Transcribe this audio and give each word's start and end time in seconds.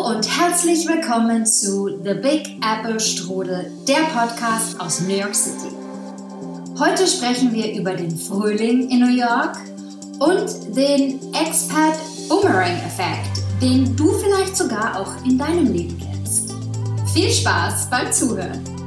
Und 0.00 0.26
herzlich 0.40 0.88
willkommen 0.88 1.44
zu 1.44 1.88
The 2.02 2.14
Big 2.14 2.56
Apple 2.64 2.98
Strudel, 2.98 3.70
der 3.86 4.02
Podcast 4.14 4.80
aus 4.80 5.02
New 5.02 5.14
York 5.14 5.34
City. 5.34 5.74
Heute 6.78 7.06
sprechen 7.06 7.52
wir 7.52 7.74
über 7.74 7.92
den 7.92 8.16
Frühling 8.16 8.88
in 8.88 9.00
New 9.00 9.14
York 9.14 9.58
und 10.18 10.74
den 10.74 11.20
Expat 11.34 11.98
Boomerang 12.30 12.76
Effekt, 12.86 13.42
den 13.60 13.94
du 13.94 14.10
vielleicht 14.14 14.56
sogar 14.56 14.98
auch 14.98 15.22
in 15.26 15.36
deinem 15.36 15.70
Leben 15.70 15.98
kennst. 15.98 16.54
Viel 17.12 17.30
Spaß 17.30 17.90
beim 17.90 18.10
Zuhören! 18.10 18.79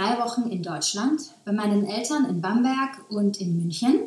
Drei 0.00 0.18
Wochen 0.18 0.48
in 0.48 0.62
Deutschland 0.62 1.20
bei 1.44 1.52
meinen 1.52 1.86
Eltern 1.86 2.26
in 2.28 2.40
Bamberg 2.40 2.98
und 3.10 3.40
in 3.40 3.58
München. 3.58 4.00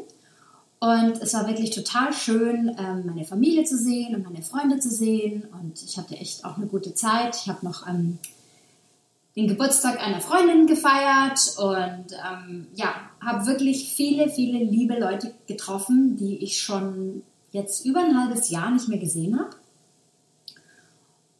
Und 0.79 1.21
es 1.21 1.33
war 1.33 1.47
wirklich 1.47 1.69
total 1.69 2.11
schön, 2.11 2.75
ähm, 2.77 3.03
meine 3.05 3.23
Familie 3.23 3.63
zu 3.63 3.77
sehen 3.77 4.15
und 4.15 4.23
meine 4.23 4.41
Freunde 4.41 4.79
zu 4.79 4.89
sehen. 4.89 5.43
Und 5.61 5.81
ich 5.81 5.97
hatte 5.97 6.15
echt 6.15 6.43
auch 6.43 6.57
eine 6.57 6.65
gute 6.65 6.93
Zeit. 6.93 7.35
Ich 7.35 7.47
habe 7.47 7.65
noch 7.65 7.87
ähm, 7.87 8.17
den 9.35 9.47
Geburtstag 9.47 10.05
einer 10.05 10.19
Freundin 10.19 10.67
gefeiert 10.67 11.39
und 11.57 12.11
ähm, 12.11 12.67
ja, 12.75 12.95
habe 13.21 13.45
wirklich 13.45 13.93
viele, 13.93 14.29
viele 14.29 14.63
liebe 14.63 14.99
Leute 14.99 15.33
getroffen, 15.47 16.17
die 16.17 16.43
ich 16.43 16.61
schon 16.61 17.23
jetzt 17.51 17.85
über 17.85 18.01
ein 18.01 18.19
halbes 18.19 18.49
Jahr 18.49 18.71
nicht 18.71 18.89
mehr 18.89 18.99
gesehen 18.99 19.39
habe. 19.39 19.55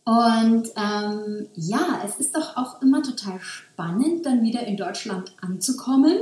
Und 0.06 0.70
ähm, 0.76 1.48
ja, 1.56 2.02
es 2.06 2.18
ist 2.18 2.36
doch 2.36 2.58
auch 2.58 2.82
immer 2.82 3.02
total 3.04 3.40
spannend, 3.40 4.26
dann 4.26 4.44
wieder 4.44 4.66
in 4.66 4.76
Deutschland 4.76 5.34
anzukommen. 5.42 6.18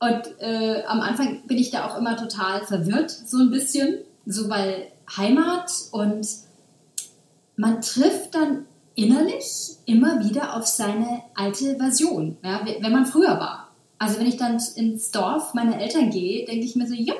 Und 0.00 0.40
äh, 0.40 0.82
am 0.84 1.00
Anfang 1.00 1.46
bin 1.46 1.58
ich 1.58 1.70
da 1.70 1.86
auch 1.86 1.96
immer 1.96 2.16
total 2.16 2.64
verwirrt, 2.66 3.10
so 3.10 3.38
ein 3.38 3.50
bisschen, 3.50 3.98
so 4.26 4.50
weil 4.50 4.88
Heimat 5.16 5.70
und 5.92 6.26
man 7.56 7.80
trifft 7.80 8.34
dann 8.34 8.66
innerlich 8.94 9.76
immer 9.86 10.24
wieder 10.24 10.56
auf 10.56 10.66
seine 10.66 11.22
alte 11.34 11.76
Version, 11.76 12.36
ja, 12.42 12.60
wenn 12.64 12.92
man 12.92 13.06
früher 13.06 13.38
war. 13.38 13.70
Also 13.98 14.18
wenn 14.18 14.26
ich 14.26 14.36
dann 14.36 14.60
ins 14.74 15.10
Dorf 15.10 15.54
meiner 15.54 15.80
Eltern 15.80 16.10
gehe, 16.10 16.44
denke 16.44 16.64
ich 16.64 16.76
mir 16.76 16.86
so, 16.86 16.94
ja, 16.94 17.14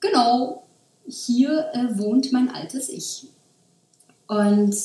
genau, 0.00 0.64
hier 1.06 1.70
äh, 1.72 1.98
wohnt 1.98 2.32
mein 2.32 2.50
altes 2.50 2.88
Ich. 2.88 3.28
Und 4.30 4.76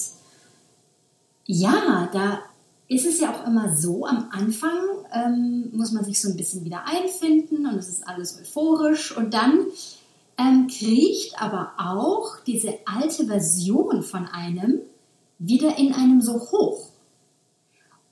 ja, 1.45 2.09
da 2.11 2.39
ist 2.87 3.05
es 3.05 3.19
ja 3.19 3.31
auch 3.31 3.45
immer 3.45 3.77
so, 3.77 4.07
am 4.07 4.29
Anfang 4.31 4.71
ähm, 5.13 5.69
muss 5.71 5.91
man 5.91 6.03
sich 6.03 6.19
so 6.19 6.29
ein 6.29 6.35
bisschen 6.35 6.65
wieder 6.65 6.85
einfinden 6.87 7.67
und 7.67 7.75
es 7.75 7.87
ist 7.87 8.07
alles 8.07 8.39
euphorisch 8.41 9.15
und 9.15 9.35
dann 9.35 9.67
ähm, 10.39 10.65
kriecht 10.67 11.39
aber 11.39 11.73
auch 11.77 12.39
diese 12.47 12.73
alte 12.85 13.27
Version 13.27 14.01
von 14.01 14.25
einem 14.25 14.79
wieder 15.37 15.77
in 15.77 15.93
einem 15.93 16.21
so 16.21 16.39
hoch. 16.51 16.87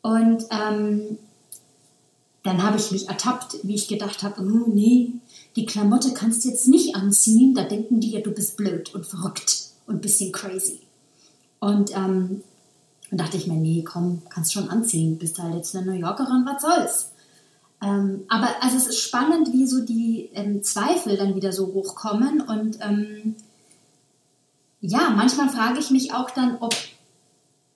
Und 0.03 0.45
ähm, 0.51 1.17
dann 2.43 2.61
habe 2.61 2.77
ich 2.77 2.91
mich 2.91 3.09
ertappt, 3.09 3.57
wie 3.63 3.73
ich 3.73 3.87
gedacht 3.87 4.21
habe, 4.21 4.39
oh 4.43 4.69
nee, 4.69 5.13
die 5.55 5.65
Klamotte 5.65 6.13
kannst 6.13 6.45
du 6.45 6.49
jetzt 6.49 6.67
nicht 6.67 6.95
anziehen, 6.95 7.55
da 7.55 7.63
denken 7.63 8.01
die 8.01 8.11
ja, 8.11 8.19
du 8.19 8.29
bist 8.29 8.55
blöd 8.55 8.93
und 8.93 9.07
verrückt 9.07 9.69
und 9.87 9.95
ein 9.95 10.01
bisschen 10.01 10.31
crazy. 10.31 10.82
Und 11.63 11.95
ähm, 11.95 12.43
dann 13.09 13.17
dachte 13.17 13.37
ich 13.37 13.47
mir, 13.47 13.55
nee, 13.55 13.85
komm, 13.87 14.21
kannst 14.29 14.51
schon 14.51 14.67
anziehen, 14.67 15.17
bist 15.17 15.39
halt 15.39 15.55
jetzt 15.55 15.73
eine 15.73 15.85
New 15.85 15.97
Yorkerin, 15.97 16.45
was 16.45 16.61
soll's. 16.61 17.11
Ähm, 17.81 18.23
aber 18.27 18.49
also 18.61 18.75
es 18.75 18.87
ist 18.87 18.99
spannend, 18.99 19.53
wie 19.53 19.65
so 19.65 19.79
die 19.85 20.29
ähm, 20.33 20.61
Zweifel 20.61 21.15
dann 21.15 21.35
wieder 21.35 21.53
so 21.53 21.67
hochkommen. 21.67 22.41
Und 22.41 22.79
ähm, 22.81 23.35
ja, 24.81 25.11
manchmal 25.11 25.47
frage 25.47 25.79
ich 25.79 25.89
mich 25.89 26.13
auch 26.13 26.31
dann, 26.31 26.57
ob 26.59 26.75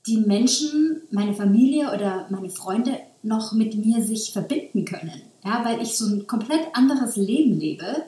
die 0.05 0.17
Menschen, 0.17 1.03
meine 1.09 1.33
Familie 1.33 1.93
oder 1.93 2.27
meine 2.29 2.49
Freunde 2.49 2.99
noch 3.23 3.53
mit 3.53 3.73
mir 3.75 4.03
sich 4.03 4.33
verbinden 4.33 4.83
können. 4.83 5.21
Ja, 5.45 5.63
weil 5.63 5.81
ich 5.81 5.97
so 5.97 6.07
ein 6.07 6.27
komplett 6.27 6.67
anderes 6.73 7.15
Leben 7.15 7.57
lebe. 7.57 8.03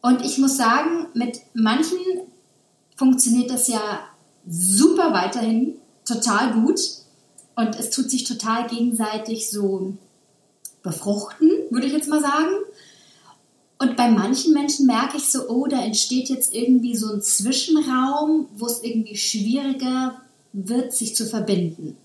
Und 0.00 0.24
ich 0.24 0.38
muss 0.38 0.56
sagen, 0.56 1.08
mit 1.12 1.40
manchen 1.52 1.98
funktioniert 2.96 3.50
das 3.50 3.68
ja 3.68 3.80
super 4.48 5.12
weiterhin, 5.12 5.74
total 6.04 6.52
gut. 6.52 6.80
Und 7.56 7.78
es 7.78 7.90
tut 7.90 8.10
sich 8.10 8.24
total 8.24 8.66
gegenseitig 8.66 9.50
so 9.50 9.94
befruchten, 10.82 11.50
würde 11.70 11.86
ich 11.86 11.92
jetzt 11.92 12.08
mal 12.08 12.20
sagen. 12.20 12.50
Und 13.78 13.96
bei 13.96 14.08
manchen 14.08 14.52
Menschen 14.52 14.86
merke 14.86 15.16
ich 15.16 15.30
so, 15.30 15.48
oh, 15.48 15.66
da 15.66 15.80
entsteht 15.82 16.28
jetzt 16.28 16.54
irgendwie 16.54 16.96
so 16.96 17.12
ein 17.12 17.22
Zwischenraum, 17.22 18.48
wo 18.56 18.66
es 18.66 18.82
irgendwie 18.82 19.16
schwieriger 19.16 20.20
wird, 20.52 20.92
sich 20.92 21.16
zu 21.16 21.26
verbinden. 21.26 21.96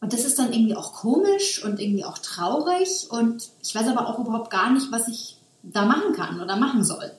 Und 0.00 0.12
das 0.12 0.24
ist 0.24 0.38
dann 0.38 0.52
irgendwie 0.52 0.76
auch 0.76 0.92
komisch 0.92 1.62
und 1.64 1.78
irgendwie 1.78 2.04
auch 2.04 2.18
traurig. 2.18 3.06
Und 3.10 3.48
ich 3.62 3.74
weiß 3.74 3.88
aber 3.88 4.08
auch 4.08 4.18
überhaupt 4.18 4.50
gar 4.50 4.72
nicht, 4.72 4.90
was 4.90 5.08
ich 5.08 5.36
da 5.62 5.84
machen 5.84 6.14
kann 6.14 6.40
oder 6.40 6.56
machen 6.56 6.84
soll. 6.84 7.10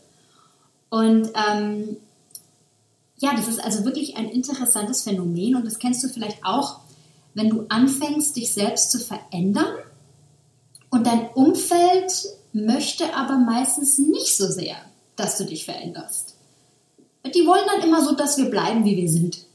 Und 0.89 1.29
ähm, 1.35 1.97
ja, 3.21 3.35
das 3.35 3.47
ist 3.47 3.63
also 3.63 3.85
wirklich 3.85 4.17
ein 4.17 4.29
interessantes 4.29 5.03
Phänomen 5.03 5.55
und 5.55 5.65
das 5.65 5.77
kennst 5.77 6.03
du 6.03 6.09
vielleicht 6.09 6.43
auch, 6.43 6.79
wenn 7.35 7.49
du 7.49 7.65
anfängst, 7.69 8.35
dich 8.35 8.51
selbst 8.51 8.91
zu 8.91 8.99
verändern 8.99 9.73
und 10.89 11.05
dein 11.05 11.29
Umfeld 11.29 12.11
möchte 12.51 13.15
aber 13.15 13.37
meistens 13.37 13.99
nicht 13.99 14.35
so 14.35 14.47
sehr, 14.47 14.75
dass 15.15 15.37
du 15.37 15.45
dich 15.45 15.65
veränderst. 15.65 16.35
Die 17.33 17.45
wollen 17.45 17.63
dann 17.67 17.87
immer 17.87 18.03
so, 18.03 18.15
dass 18.15 18.39
wir 18.39 18.49
bleiben, 18.49 18.83
wie 18.85 18.97
wir 18.97 19.07
sind. 19.07 19.45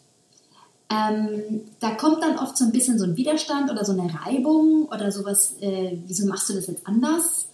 Ähm, 0.88 1.62
da 1.80 1.90
kommt 1.90 2.22
dann 2.22 2.38
oft 2.38 2.56
so 2.56 2.64
ein 2.64 2.70
bisschen 2.70 3.00
so 3.00 3.04
ein 3.04 3.16
Widerstand 3.16 3.68
oder 3.68 3.84
so 3.84 3.90
eine 3.90 4.08
Reibung 4.14 4.84
oder 4.84 5.10
sowas, 5.10 5.56
äh, 5.60 5.98
wieso 6.06 6.28
machst 6.28 6.48
du 6.48 6.54
das 6.54 6.68
jetzt 6.68 6.86
anders? 6.86 7.48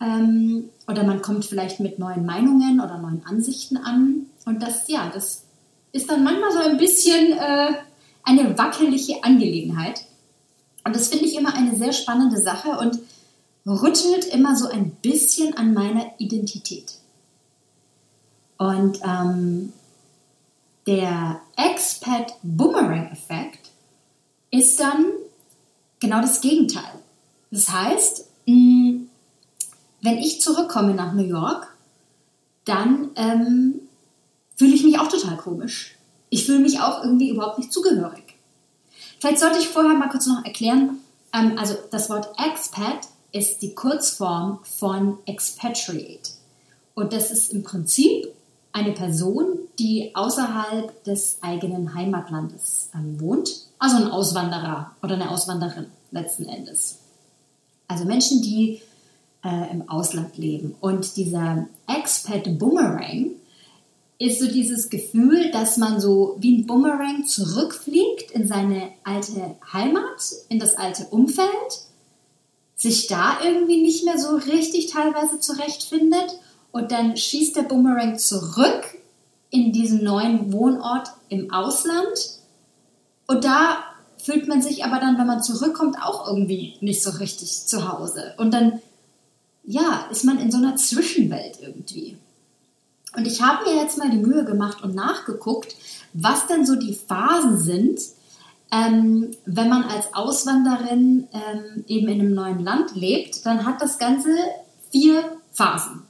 Ähm, 0.00 0.70
oder 0.86 1.02
man 1.02 1.20
kommt 1.22 1.44
vielleicht 1.44 1.80
mit 1.80 1.98
neuen 1.98 2.24
Meinungen 2.24 2.80
oder 2.80 2.98
neuen 2.98 3.26
Ansichten 3.26 3.76
an. 3.76 4.26
Und 4.44 4.62
das, 4.62 4.88
ja, 4.88 5.10
das 5.12 5.44
ist 5.92 6.10
dann 6.10 6.24
manchmal 6.24 6.52
so 6.52 6.58
ein 6.58 6.76
bisschen 6.76 7.32
äh, 7.32 7.72
eine 8.22 8.58
wackelige 8.58 9.22
Angelegenheit. 9.22 10.04
Und 10.84 10.94
das 10.94 11.08
finde 11.08 11.24
ich 11.24 11.36
immer 11.36 11.54
eine 11.54 11.76
sehr 11.76 11.92
spannende 11.92 12.40
Sache 12.40 12.78
und 12.78 12.98
rüttelt 13.66 14.26
immer 14.26 14.56
so 14.56 14.68
ein 14.68 14.90
bisschen 14.90 15.56
an 15.56 15.72
meiner 15.72 16.12
Identität. 16.18 16.98
Und 18.58 19.00
ähm, 19.02 19.72
der 20.86 21.40
Expat 21.56 22.34
Boomerang 22.42 23.10
Effekt 23.10 23.70
ist 24.50 24.78
dann 24.78 25.06
genau 26.00 26.20
das 26.20 26.40
Gegenteil. 26.40 27.00
Das 27.50 27.70
heißt, 27.70 28.26
mh, 28.46 29.00
wenn 30.02 30.18
ich 30.18 30.40
zurückkomme 30.40 30.94
nach 30.94 31.14
New 31.14 31.24
York, 31.24 31.74
dann 32.64 33.10
ähm, 33.16 33.80
fühle 34.56 34.74
ich 34.74 34.84
mich 34.84 34.98
auch 34.98 35.08
total 35.08 35.36
komisch. 35.36 35.96
Ich 36.30 36.46
fühle 36.46 36.60
mich 36.60 36.80
auch 36.80 37.02
irgendwie 37.02 37.30
überhaupt 37.30 37.58
nicht 37.58 37.72
zugehörig. 37.72 38.36
Vielleicht 39.20 39.38
sollte 39.38 39.58
ich 39.58 39.68
vorher 39.68 39.94
mal 39.94 40.08
kurz 40.08 40.26
noch 40.26 40.44
erklären, 40.44 40.98
ähm, 41.32 41.58
also 41.58 41.74
das 41.90 42.10
Wort 42.10 42.28
Expat 42.38 43.08
ist 43.32 43.62
die 43.62 43.74
Kurzform 43.74 44.60
von 44.62 45.18
Expatriate. 45.26 46.30
Und 46.94 47.12
das 47.12 47.30
ist 47.30 47.52
im 47.52 47.62
Prinzip 47.62 48.28
eine 48.72 48.92
Person, 48.92 49.58
die 49.78 50.14
außerhalb 50.14 51.02
des 51.04 51.38
eigenen 51.40 51.94
Heimatlandes 51.94 52.90
ähm, 52.94 53.20
wohnt. 53.20 53.50
Also 53.78 53.96
ein 53.96 54.10
Auswanderer 54.10 54.92
oder 55.02 55.14
eine 55.14 55.30
Auswanderin 55.30 55.86
letzten 56.10 56.44
Endes. 56.44 56.98
Also 57.88 58.04
Menschen, 58.04 58.42
die 58.42 58.80
äh, 59.44 59.70
im 59.70 59.88
Ausland 59.88 60.36
leben. 60.38 60.74
Und 60.80 61.16
dieser 61.16 61.66
Expat 61.86 62.58
Boomerang 62.58 63.30
ist 64.18 64.40
so 64.40 64.46
dieses 64.46 64.90
Gefühl, 64.90 65.50
dass 65.50 65.76
man 65.76 66.00
so 66.00 66.36
wie 66.38 66.58
ein 66.58 66.66
Boomerang 66.66 67.26
zurückfliegt 67.26 68.30
in 68.30 68.46
seine 68.46 68.90
alte 69.02 69.56
Heimat, 69.72 70.32
in 70.48 70.58
das 70.58 70.76
alte 70.76 71.06
Umfeld, 71.10 71.48
sich 72.76 73.06
da 73.06 73.38
irgendwie 73.44 73.82
nicht 73.82 74.04
mehr 74.04 74.18
so 74.18 74.36
richtig 74.36 74.88
teilweise 74.88 75.40
zurechtfindet 75.40 76.38
und 76.72 76.92
dann 76.92 77.16
schießt 77.16 77.56
der 77.56 77.62
Boomerang 77.62 78.18
zurück 78.18 78.84
in 79.50 79.72
diesen 79.72 80.04
neuen 80.04 80.52
Wohnort 80.52 81.08
im 81.28 81.52
Ausland 81.52 82.40
und 83.26 83.44
da 83.44 83.84
fühlt 84.18 84.48
man 84.48 84.62
sich 84.62 84.84
aber 84.84 85.00
dann, 85.00 85.18
wenn 85.18 85.26
man 85.26 85.42
zurückkommt, 85.42 85.96
auch 86.02 86.26
irgendwie 86.28 86.76
nicht 86.80 87.02
so 87.02 87.10
richtig 87.10 87.66
zu 87.66 87.92
Hause. 87.92 88.34
Und 88.38 88.52
dann, 88.54 88.80
ja, 89.64 90.06
ist 90.10 90.24
man 90.24 90.38
in 90.38 90.50
so 90.50 90.58
einer 90.58 90.76
Zwischenwelt 90.76 91.58
irgendwie. 91.60 92.16
Und 93.16 93.26
ich 93.26 93.42
habe 93.42 93.64
mir 93.64 93.76
jetzt 93.76 93.98
mal 93.98 94.10
die 94.10 94.18
Mühe 94.18 94.44
gemacht 94.44 94.82
und 94.82 94.94
nachgeguckt, 94.94 95.76
was 96.12 96.46
denn 96.46 96.66
so 96.66 96.76
die 96.76 96.94
Phasen 96.94 97.58
sind, 97.58 98.00
ähm, 98.70 99.30
wenn 99.46 99.68
man 99.68 99.84
als 99.84 100.14
Auswanderin 100.14 101.28
ähm, 101.32 101.84
eben 101.86 102.08
in 102.08 102.20
einem 102.20 102.34
neuen 102.34 102.60
Land 102.60 102.96
lebt, 102.96 103.46
dann 103.46 103.64
hat 103.64 103.80
das 103.80 103.98
Ganze 103.98 104.30
vier 104.90 105.22
Phasen. 105.52 106.02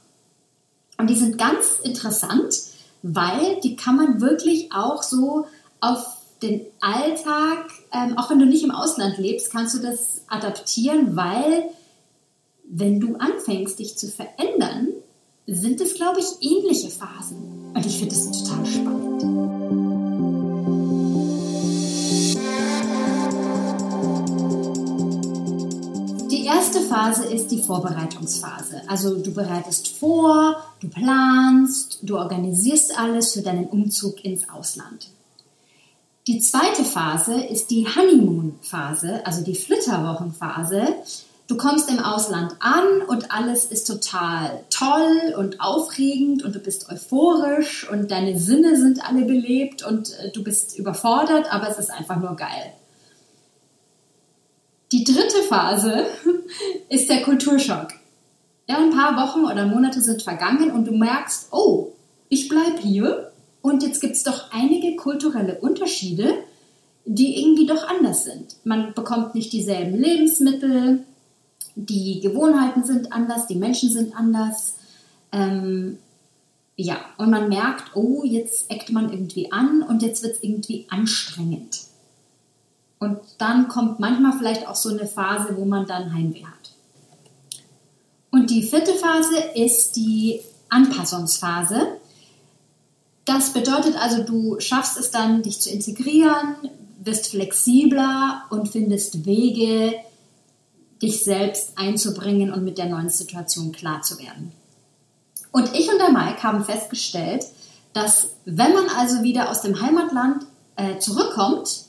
Und 0.97 1.09
die 1.09 1.15
sind 1.15 1.37
ganz 1.37 1.79
interessant, 1.83 2.55
weil 3.03 3.59
die 3.61 3.75
kann 3.75 3.97
man 3.97 4.21
wirklich 4.21 4.71
auch 4.71 5.03
so 5.03 5.47
auf 5.79 6.17
den 6.41 6.61
Alltag, 6.81 7.69
ähm, 7.91 8.17
auch 8.17 8.29
wenn 8.29 8.39
du 8.39 8.45
nicht 8.45 8.63
im 8.63 8.71
Ausland 8.71 9.17
lebst, 9.17 9.51
kannst 9.51 9.75
du 9.75 9.79
das 9.79 10.21
adaptieren, 10.27 11.15
weil 11.15 11.69
wenn 12.67 12.99
du 12.99 13.15
anfängst, 13.15 13.79
dich 13.79 13.97
zu 13.97 14.07
verändern, 14.07 14.87
sind 15.47 15.79
es, 15.81 15.93
glaube 15.93 16.19
ich, 16.19 16.25
ähnliche 16.41 16.89
Phasen. 16.89 17.71
Und 17.73 17.85
ich 17.85 17.99
finde 17.99 18.15
das 18.15 18.31
total 18.31 18.65
spannend. 18.65 19.21
Die 26.31 26.45
erste 26.45 26.81
Phase 26.81 27.25
ist 27.25 27.47
die 27.47 27.61
Vorbereitungsphase. 27.61 28.81
Also 28.87 29.17
du 29.17 29.31
bereitest 29.33 29.97
vor, 29.97 30.57
du 30.79 30.87
planst, 30.89 31.99
du 32.01 32.17
organisierst 32.17 32.97
alles 32.97 33.33
für 33.33 33.41
deinen 33.41 33.65
Umzug 33.65 34.23
ins 34.23 34.49
Ausland. 34.49 35.09
Die 36.27 36.39
zweite 36.39 36.83
Phase 36.83 37.35
ist 37.35 37.69
die 37.69 37.87
Honeymoon-Phase, 37.87 39.23
also 39.27 39.43
die 39.43 39.53
Flitterwochenphase. 39.53 40.95
Du 41.47 41.57
kommst 41.57 41.89
im 41.91 41.99
Ausland 41.99 42.55
an 42.59 43.03
und 43.07 43.31
alles 43.31 43.65
ist 43.65 43.85
total 43.85 44.63
toll 44.71 45.35
und 45.37 45.61
aufregend 45.61 46.43
und 46.43 46.55
du 46.55 46.59
bist 46.59 46.89
euphorisch 46.89 47.87
und 47.89 48.09
deine 48.09 48.39
Sinne 48.39 48.77
sind 48.77 49.07
alle 49.07 49.25
belebt 49.25 49.85
und 49.85 50.11
äh, 50.19 50.31
du 50.31 50.43
bist 50.43 50.77
überfordert, 50.77 51.53
aber 51.53 51.69
es 51.69 51.77
ist 51.77 51.91
einfach 51.91 52.19
nur 52.19 52.35
geil. 52.35 52.73
Die 54.91 55.03
dritte 55.03 55.43
Phase 55.47 56.05
ist 56.89 57.09
der 57.09 57.21
Kulturschock. 57.21 57.89
Ja, 58.67 58.77
ein 58.77 58.89
paar 58.89 59.15
Wochen 59.15 59.45
oder 59.45 59.67
Monate 59.67 60.01
sind 60.01 60.23
vergangen 60.23 60.71
und 60.71 60.85
du 60.85 60.91
merkst, 60.93 61.49
oh, 61.51 61.91
ich 62.29 62.49
bleibe 62.49 62.79
hier 62.81 63.31
und 63.61 63.83
jetzt 63.83 64.01
gibt 64.01 64.15
es 64.15 64.23
doch 64.23 64.51
einige 64.51 64.95
kulturelle 64.95 65.59
Unterschiede, 65.59 66.33
die 67.05 67.39
irgendwie 67.39 67.67
doch 67.67 67.87
anders 67.87 68.23
sind. 68.23 68.55
Man 68.63 68.95
bekommt 68.95 69.35
nicht 69.35 69.53
dieselben 69.53 69.95
Lebensmittel, 69.99 71.03
die 71.75 72.21
Gewohnheiten 72.21 72.83
sind 72.83 73.11
anders, 73.11 73.47
die 73.47 73.55
Menschen 73.55 73.91
sind 73.91 74.15
anders. 74.15 74.75
Ähm, 75.31 75.97
ja, 76.77 76.97
und 77.17 77.29
man 77.29 77.49
merkt, 77.49 77.95
oh, 77.95 78.23
jetzt 78.23 78.71
eckt 78.71 78.91
man 78.91 79.11
irgendwie 79.11 79.51
an 79.51 79.81
und 79.81 80.01
jetzt 80.01 80.23
wird 80.23 80.35
es 80.35 80.43
irgendwie 80.43 80.87
anstrengend. 80.89 81.81
Und 82.99 83.19
dann 83.37 83.67
kommt 83.67 83.99
manchmal 83.99 84.37
vielleicht 84.37 84.67
auch 84.67 84.75
so 84.75 84.89
eine 84.89 85.05
Phase, 85.05 85.55
wo 85.57 85.65
man 85.65 85.85
dann 85.85 86.13
Heimweh 86.13 86.45
hat. 86.45 86.71
Und 88.31 88.49
die 88.49 88.63
vierte 88.63 88.93
Phase 88.93 89.37
ist 89.55 89.95
die 89.95 90.41
Anpassungsphase. 90.69 91.87
Das 93.23 93.53
bedeutet 93.53 93.95
also, 93.95 94.23
du 94.23 94.59
schaffst 94.59 94.97
es 94.97 95.11
dann, 95.11 95.41
dich 95.41 95.61
zu 95.61 95.69
integrieren, 95.69 96.55
bist 97.03 97.27
flexibler 97.27 98.43
und 98.49 98.69
findest 98.69 99.25
Wege, 99.25 99.93
dich 101.05 101.23
selbst 101.23 101.77
einzubringen 101.77 102.51
und 102.51 102.63
mit 102.63 102.77
der 102.77 102.87
neuen 102.87 103.09
Situation 103.09 103.71
klar 103.71 104.01
zu 104.01 104.19
werden. 104.19 104.51
Und 105.51 105.73
ich 105.73 105.89
und 105.89 105.99
der 105.99 106.11
Mike 106.11 106.43
haben 106.43 106.65
festgestellt, 106.65 107.45
dass 107.93 108.29
wenn 108.43 108.73
man 108.73 108.89
also 108.89 109.23
wieder 109.23 109.49
aus 109.49 109.61
dem 109.61 109.79
Heimatland 109.79 110.45
äh, 110.75 110.97
zurückkommt 110.99 111.85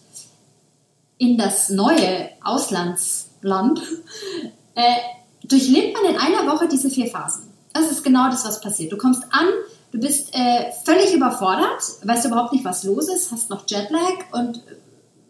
in 1.18 1.36
das 1.36 1.70
neue 1.70 2.28
Auslandsland, 2.44 3.80
äh, 4.74 4.94
durchlebt 5.42 5.94
man 5.94 6.12
in 6.12 6.20
einer 6.20 6.52
Woche 6.52 6.68
diese 6.68 6.90
vier 6.90 7.08
Phasen. 7.08 7.44
Das 7.72 7.90
ist 7.90 8.04
genau 8.04 8.30
das, 8.30 8.44
was 8.44 8.60
passiert. 8.60 8.92
Du 8.92 8.96
kommst 8.96 9.24
an, 9.30 9.46
du 9.92 9.98
bist 9.98 10.34
äh, 10.34 10.70
völlig 10.84 11.12
überfordert, 11.12 11.82
weißt 12.04 12.26
überhaupt 12.26 12.52
nicht, 12.52 12.64
was 12.64 12.84
los 12.84 13.08
ist, 13.08 13.32
hast 13.32 13.50
noch 13.50 13.64
Jetlag 13.66 14.32
und 14.32 14.62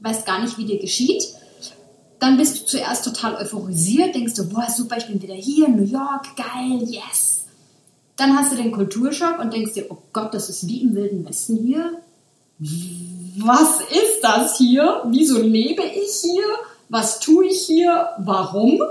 weißt 0.00 0.26
gar 0.26 0.42
nicht, 0.42 0.58
wie 0.58 0.64
dir 0.66 0.78
geschieht. 0.78 1.24
Dann 2.18 2.36
bist 2.36 2.60
du 2.60 2.66
zuerst 2.66 3.04
total 3.04 3.36
euphorisiert, 3.36 4.14
denkst 4.14 4.34
du, 4.34 4.48
boah, 4.48 4.68
super, 4.70 4.96
ich 4.96 5.06
bin 5.06 5.20
wieder 5.20 5.34
hier, 5.34 5.68
New 5.68 5.84
York, 5.84 6.36
geil, 6.36 6.82
yes. 6.82 7.44
Dann 8.16 8.36
hast 8.36 8.52
du 8.52 8.56
den 8.56 8.72
Kulturschock 8.72 9.38
und 9.38 9.52
denkst 9.52 9.74
dir, 9.74 9.86
oh 9.90 9.98
Gott, 10.12 10.32
das 10.32 10.48
ist 10.48 10.66
wie 10.66 10.80
im 10.80 10.94
Wilden 10.94 11.28
Westen 11.28 11.58
hier. 11.58 12.00
Was 13.38 13.80
ist 13.80 14.20
das 14.22 14.56
hier? 14.56 15.02
Wieso 15.06 15.40
lebe 15.40 15.82
ich 15.82 16.22
hier? 16.22 16.44
Was 16.88 17.20
tue 17.20 17.46
ich 17.46 17.66
hier? 17.66 18.08
Warum? 18.18 18.82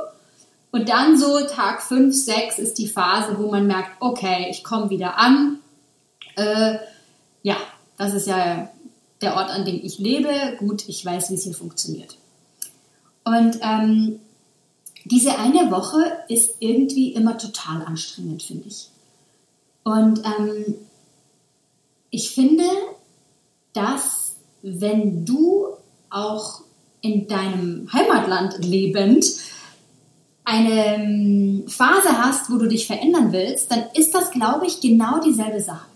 Und 0.72 0.90
dann 0.90 1.18
so 1.18 1.40
Tag 1.48 1.82
5, 1.82 2.14
6 2.14 2.60
ist 2.60 2.78
die 2.78 2.88
Phase, 2.88 3.38
wo 3.40 3.50
man 3.50 3.66
merkt, 3.66 3.92
okay, 4.02 4.48
ich 4.52 4.64
komme 4.64 4.90
wieder 4.92 5.18
an. 5.18 5.60
Äh, 6.36 6.76
ja, 7.42 7.56
das 7.98 8.14
ist 8.14 8.28
ja 8.28 8.70
der 9.22 9.36
Ort, 9.36 9.50
an 9.50 9.66
dem 9.66 9.80
ich 9.82 9.98
lebe. 9.98 10.30
Gut, 10.60 10.88
ich 10.88 11.04
weiß, 11.04 11.32
wie 11.32 11.36
es 11.36 11.44
hier 11.44 11.56
funktioniert. 11.56 12.18
Und 13.26 13.60
ähm, 13.62 14.20
diese 15.04 15.38
eine 15.38 15.70
Woche 15.72 16.04
ist 16.30 16.56
irgendwie 16.60 17.14
immer 17.14 17.38
total 17.38 17.84
anstrengend, 17.84 18.42
finde 18.42 18.68
ich. 18.68 18.90
Und 19.84 20.22
ähm, 20.26 20.76
ich 22.10 22.32
finde, 22.32 22.66
dass 23.74 24.36
wenn 24.62 25.26
du 25.26 25.68
auch 26.10 26.62
in 27.02 27.28
deinem 27.28 27.92
Heimatland 27.94 28.64
lebend 28.66 29.26
eine 30.44 30.96
ähm, 30.96 31.66
Phase 31.68 32.18
hast, 32.18 32.52
wo 32.52 32.58
du 32.58 32.68
dich 32.68 32.88
verändern 32.88 33.32
willst, 33.32 33.72
dann 33.72 33.84
ist 33.94 34.14
das, 34.16 34.32
glaube 34.32 34.66
ich, 34.66 34.82
genau 34.82 35.20
dieselbe 35.20 35.62
Sache. 35.62 35.88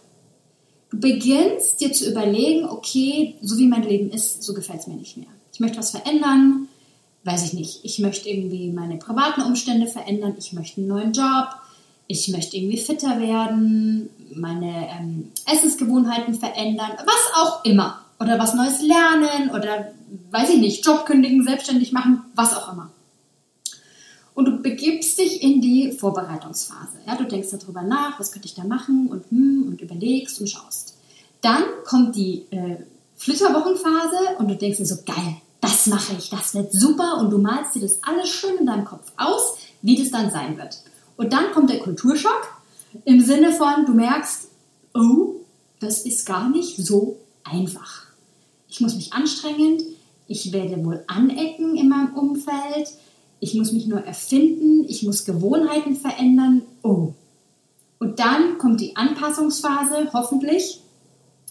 Du 0.92 1.00
beginnst 1.00 1.82
dir 1.82 1.94
zu 1.94 2.10
überlegen, 2.10 2.66
okay, 2.66 3.36
so 3.42 3.58
wie 3.58 3.68
mein 3.68 3.84
Leben 3.84 4.10
ist, 4.12 4.44
so 4.44 4.54
gefällt 4.54 4.82
es 4.82 4.88
mir 4.88 4.96
nicht 4.96 5.18
mehr. 5.18 5.28
Ich 5.54 5.60
möchte 5.60 5.78
was 5.78 5.92
verändern, 5.92 6.68
weiß 7.24 7.46
ich 7.46 7.54
nicht, 7.54 7.80
ich 7.84 8.00
möchte 8.00 8.30
irgendwie 8.30 8.72
meine 8.72 8.98
privaten 8.98 9.42
Umstände 9.42 9.88
verändern, 9.88 10.36
ich 10.38 10.54
möchte 10.54 10.82
einen 10.82 10.88
neuen 10.88 11.14
Job, 11.14 11.50
ich 12.08 12.28
möchte 12.30 12.58
irgendwie 12.58 12.78
fitter 12.78 13.20
werden, 13.20 14.10
meine 14.34 14.90
ähm, 14.90 15.32
Essensgewohnheiten 15.46 16.34
verändern, 16.34 16.92
was 16.98 17.34
auch 17.36 17.64
immer. 17.66 18.02
Oder 18.20 18.38
was 18.38 18.54
Neues 18.54 18.82
lernen 18.82 19.52
oder, 19.52 19.94
weiß 20.32 20.50
ich 20.50 20.58
nicht, 20.58 20.86
Job 20.86 21.06
kündigen, 21.06 21.44
selbstständig 21.44 21.94
machen, 21.94 22.22
was 22.36 22.56
auch 22.56 22.74
immer. 22.74 22.90
Und 24.34 24.46
du 24.46 24.58
begibst 24.62 25.20
dich 25.20 25.44
in 25.44 25.62
die 25.62 25.92
Vorbereitungsphase. 25.92 27.00
Ja, 27.06 27.16
du 27.16 27.26
denkst 27.26 27.50
darüber 27.52 27.82
nach, 27.82 28.20
was 28.20 28.32
könnte 28.32 28.48
ich 28.48 28.56
da 28.56 28.64
machen 28.64 29.08
und, 29.08 29.30
hm, 29.30 29.68
und 29.68 29.82
überlegst 29.82 30.40
und 30.42 30.50
schaust. 30.50 30.96
Dann 31.42 31.64
kommt 31.86 32.16
die 32.16 32.46
äh, 32.52 32.78
Flitterwochenphase 33.16 34.38
und 34.38 34.50
du 34.50 34.56
denkst 34.56 34.80
dir 34.80 34.86
so, 34.86 34.98
geil, 35.06 35.38
das 35.62 35.88
mache 35.88 36.14
ich, 36.18 36.30
das 36.30 36.54
wird 36.54 36.72
super 36.72 37.18
und 37.20 37.32
du 37.32 37.38
malst 37.38 37.76
dir 37.76 37.82
das 37.82 38.00
alles 38.04 38.30
schön 38.30 38.58
in 38.58 38.66
deinem 38.66 38.86
Kopf 38.86 39.12
aus, 39.18 39.58
wie 39.82 39.98
das 39.98 40.12
dann 40.12 40.32
sein 40.32 40.58
wird. 40.58 40.82
Und 41.18 41.34
dann 41.34 41.52
kommt 41.52 41.70
der 41.70 41.80
Kulturschock 41.80 42.48
im 43.06 43.22
Sinne 43.22 43.52
von, 43.52 43.86
du 43.86 43.94
merkst, 43.94 44.48
oh, 44.94 45.36
das 45.80 46.06
ist 46.06 46.26
gar 46.26 46.50
nicht 46.50 46.78
so 46.78 47.18
einfach. 47.44 48.06
Ich 48.68 48.80
muss 48.80 48.96
mich 48.96 49.14
anstrengen, 49.14 49.82
ich 50.28 50.54
werde 50.54 50.84
wohl 50.86 51.04
anecken 51.08 51.76
in 51.76 51.90
meinem 51.90 52.14
Umfeld, 52.14 52.90
ich 53.40 53.54
muss 53.56 53.72
mich 53.72 53.88
nur 53.88 54.02
erfinden, 54.02 54.86
ich 54.88 55.04
muss 55.04 55.26
Gewohnheiten 55.26 55.96
verändern, 55.96 56.62
oh. 56.84 57.14
Und 58.00 58.20
dann 58.20 58.58
kommt 58.58 58.80
die 58.80 58.96
Anpassungsphase, 58.96 60.10
hoffentlich, 60.14 60.82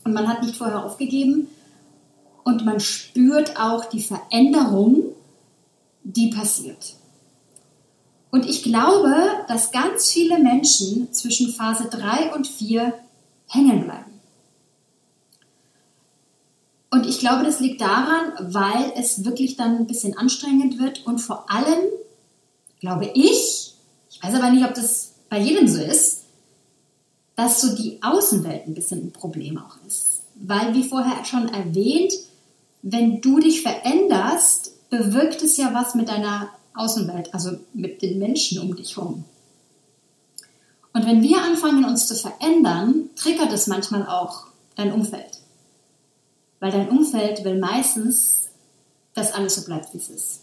und 0.05 0.15
man 0.15 0.29
hat 0.29 0.43
nicht 0.43 0.57
vorher 0.57 0.85
aufgegeben, 0.85 1.49
und 2.49 2.65
man 2.65 2.81
spürt 2.81 3.61
auch 3.61 3.85
die 3.85 4.03
Veränderung, 4.03 5.03
die 6.03 6.31
passiert. 6.31 6.95
Und 8.31 8.49
ich 8.49 8.63
glaube, 8.63 9.15
dass 9.49 9.71
ganz 9.71 10.11
viele 10.11 10.39
Menschen 10.39 11.13
zwischen 11.13 11.53
Phase 11.53 11.91
3 11.91 12.35
und 12.35 12.47
4 12.47 12.95
hängen 13.49 13.85
bleiben. 13.85 14.19
Und 16.91 17.05
ich 17.05 17.19
glaube, 17.19 17.45
das 17.45 17.61
liegt 17.61 17.83
daran, 17.83 18.33
weil 18.55 18.95
es 18.97 19.27
wirklich 19.27 19.59
dann 19.59 19.77
ein 19.77 19.87
bisschen 19.87 20.17
anstrengend 20.17 20.79
wird 20.79 21.07
und 21.07 21.19
vor 21.19 21.51
allem, 21.51 21.81
glaube 22.81 23.11
ich, 23.13 23.75
ich 24.11 24.23
weiß 24.23 24.35
aber 24.35 24.49
nicht, 24.49 24.65
ob 24.65 24.73
das 24.73 25.13
bei 25.29 25.39
jedem 25.39 25.69
so 25.69 25.83
ist, 25.83 26.23
dass 27.37 27.61
so 27.61 27.77
die 27.77 28.03
Außenwelt 28.03 28.67
ein 28.67 28.75
bisschen 28.75 29.09
ein 29.09 29.13
Problem 29.13 29.59
auch 29.59 29.77
ist. 29.87 30.23
Weil, 30.35 30.75
wie 30.75 30.89
vorher 30.89 31.25
schon 31.27 31.49
erwähnt, 31.49 32.13
wenn 32.83 33.21
du 33.21 33.41
dich 33.41 33.63
veränderst, 33.63 34.89
bewirkt 34.91 35.43
es 35.43 35.57
ja 35.57 35.75
was 35.75 35.95
mit 35.95 36.09
deiner 36.09 36.49
Außenwelt, 36.75 37.35
also 37.35 37.59
mit 37.75 38.03
den 38.03 38.19
Menschen 38.19 38.61
um 38.61 38.75
dich 38.77 38.97
herum. 38.97 39.25
Und 40.93 41.07
wenn 41.07 41.23
wir 41.23 41.43
anfangen, 41.43 41.85
uns 41.85 42.07
zu 42.07 42.15
verändern, 42.15 43.11
triggert 43.17 43.53
es 43.53 43.67
manchmal 43.67 44.07
auch 44.07 44.47
dein 44.77 44.93
Umfeld. 44.93 45.41
Weil 46.61 46.73
dein 46.73 46.89
Umfeld 46.89 47.45
will 47.45 47.59
meistens, 47.59 48.49
dass 49.15 49.33
alles 49.33 49.57
so 49.57 49.65
bleibt, 49.65 49.93
wie 49.93 49.99
es 49.99 50.09
ist. 50.09 50.41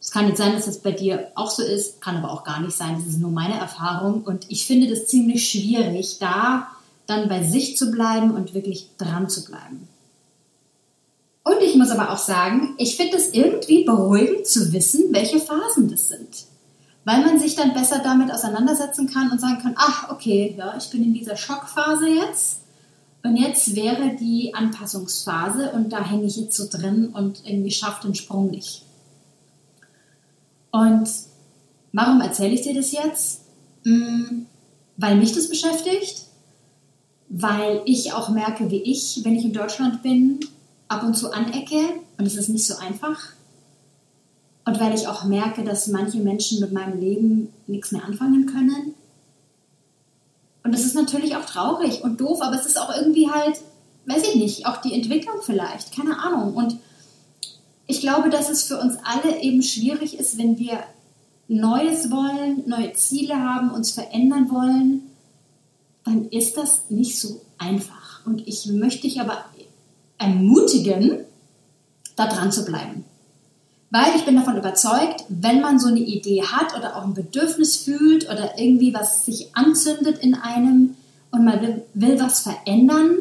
Es 0.00 0.10
kann 0.10 0.26
nicht 0.26 0.38
sein, 0.38 0.52
dass 0.52 0.66
es 0.66 0.78
bei 0.78 0.92
dir 0.92 1.32
auch 1.34 1.50
so 1.50 1.62
ist, 1.62 2.00
kann 2.00 2.16
aber 2.16 2.30
auch 2.30 2.44
gar 2.44 2.60
nicht 2.60 2.76
sein. 2.76 2.96
Das 2.96 3.06
ist 3.06 3.18
nur 3.18 3.30
meine 3.30 3.58
Erfahrung. 3.58 4.22
Und 4.22 4.46
ich 4.48 4.66
finde 4.66 4.88
das 4.88 5.06
ziemlich 5.06 5.50
schwierig, 5.50 6.18
da 6.18 6.68
dann 7.06 7.28
bei 7.28 7.42
sich 7.42 7.76
zu 7.76 7.90
bleiben 7.90 8.30
und 8.30 8.54
wirklich 8.54 8.90
dran 8.96 9.28
zu 9.28 9.44
bleiben. 9.44 9.88
Und 11.48 11.62
ich 11.62 11.76
muss 11.76 11.90
aber 11.90 12.12
auch 12.12 12.18
sagen, 12.18 12.74
ich 12.76 12.96
finde 12.96 13.16
es 13.16 13.32
irgendwie 13.32 13.82
beruhigend 13.82 14.46
zu 14.46 14.70
wissen, 14.70 15.04
welche 15.12 15.40
Phasen 15.40 15.90
das 15.90 16.08
sind. 16.08 16.44
Weil 17.06 17.24
man 17.24 17.38
sich 17.38 17.54
dann 17.54 17.72
besser 17.72 18.00
damit 18.04 18.30
auseinandersetzen 18.30 19.08
kann 19.08 19.30
und 19.30 19.40
sagen 19.40 19.58
kann, 19.62 19.74
ach, 19.78 20.10
okay, 20.10 20.54
ja, 20.58 20.76
ich 20.76 20.90
bin 20.90 21.02
in 21.02 21.14
dieser 21.14 21.36
Schockphase 21.36 22.06
jetzt. 22.06 22.60
Und 23.22 23.38
jetzt 23.38 23.74
wäre 23.74 24.14
die 24.20 24.52
Anpassungsphase 24.52 25.72
und 25.72 25.90
da 25.90 26.04
hänge 26.04 26.26
ich 26.26 26.36
jetzt 26.36 26.54
so 26.54 26.68
drin 26.70 27.08
und 27.14 27.40
irgendwie 27.46 27.70
schafft 27.70 28.04
den 28.04 28.14
Sprung 28.14 28.50
nicht. 28.50 28.82
Und 30.70 31.08
warum 31.94 32.20
erzähle 32.20 32.52
ich 32.52 32.60
dir 32.60 32.74
das 32.74 32.92
jetzt? 32.92 33.40
Hm, 33.84 34.44
weil 34.98 35.16
mich 35.16 35.32
das 35.32 35.48
beschäftigt, 35.48 36.24
weil 37.30 37.80
ich 37.86 38.12
auch 38.12 38.28
merke, 38.28 38.70
wie 38.70 38.82
ich, 38.82 39.20
wenn 39.24 39.36
ich 39.36 39.46
in 39.46 39.54
Deutschland 39.54 40.02
bin, 40.02 40.40
ab 40.88 41.02
und 41.02 41.14
zu 41.14 41.32
anecke 41.32 41.80
und 42.16 42.26
es 42.26 42.36
ist 42.36 42.48
nicht 42.48 42.66
so 42.66 42.76
einfach. 42.76 43.32
Und 44.64 44.80
weil 44.80 44.94
ich 44.94 45.08
auch 45.08 45.24
merke, 45.24 45.64
dass 45.64 45.86
manche 45.86 46.18
Menschen 46.18 46.60
mit 46.60 46.72
meinem 46.72 47.00
Leben 47.00 47.52
nichts 47.66 47.92
mehr 47.92 48.04
anfangen 48.04 48.46
können. 48.46 48.94
Und 50.62 50.72
das 50.72 50.84
ist 50.84 50.94
natürlich 50.94 51.36
auch 51.36 51.46
traurig 51.46 52.02
und 52.02 52.20
doof, 52.20 52.42
aber 52.42 52.56
es 52.56 52.66
ist 52.66 52.78
auch 52.78 52.94
irgendwie 52.94 53.30
halt, 53.30 53.56
weiß 54.06 54.22
ich 54.28 54.34
nicht, 54.34 54.66
auch 54.66 54.78
die 54.78 54.92
Entwicklung 54.92 55.36
vielleicht, 55.42 55.94
keine 55.96 56.18
Ahnung. 56.18 56.54
Und 56.54 56.76
ich 57.86 58.00
glaube, 58.00 58.28
dass 58.28 58.50
es 58.50 58.64
für 58.64 58.78
uns 58.78 58.96
alle 59.02 59.40
eben 59.40 59.62
schwierig 59.62 60.18
ist, 60.18 60.36
wenn 60.36 60.58
wir 60.58 60.80
Neues 61.48 62.10
wollen, 62.10 62.68
neue 62.68 62.92
Ziele 62.92 63.36
haben, 63.36 63.70
uns 63.70 63.92
verändern 63.92 64.50
wollen, 64.50 65.02
dann 66.04 66.28
ist 66.28 66.58
das 66.58 66.90
nicht 66.90 67.18
so 67.18 67.40
einfach. 67.56 68.26
Und 68.26 68.46
ich 68.46 68.66
möchte 68.66 69.02
dich 69.02 69.22
aber 69.22 69.42
ermutigen, 70.18 71.20
da 72.16 72.26
dran 72.26 72.52
zu 72.52 72.64
bleiben. 72.64 73.04
Weil 73.90 74.16
ich 74.16 74.24
bin 74.24 74.36
davon 74.36 74.58
überzeugt, 74.58 75.24
wenn 75.28 75.60
man 75.60 75.78
so 75.78 75.88
eine 75.88 76.00
Idee 76.00 76.42
hat 76.42 76.76
oder 76.76 76.96
auch 76.96 77.04
ein 77.04 77.14
Bedürfnis 77.14 77.76
fühlt 77.76 78.24
oder 78.24 78.58
irgendwie 78.58 78.92
was 78.92 79.24
sich 79.24 79.56
anzündet 79.56 80.18
in 80.18 80.34
einem 80.34 80.94
und 81.30 81.44
man 81.44 81.60
will, 81.62 81.84
will 81.94 82.20
was 82.20 82.40
verändern, 82.40 83.18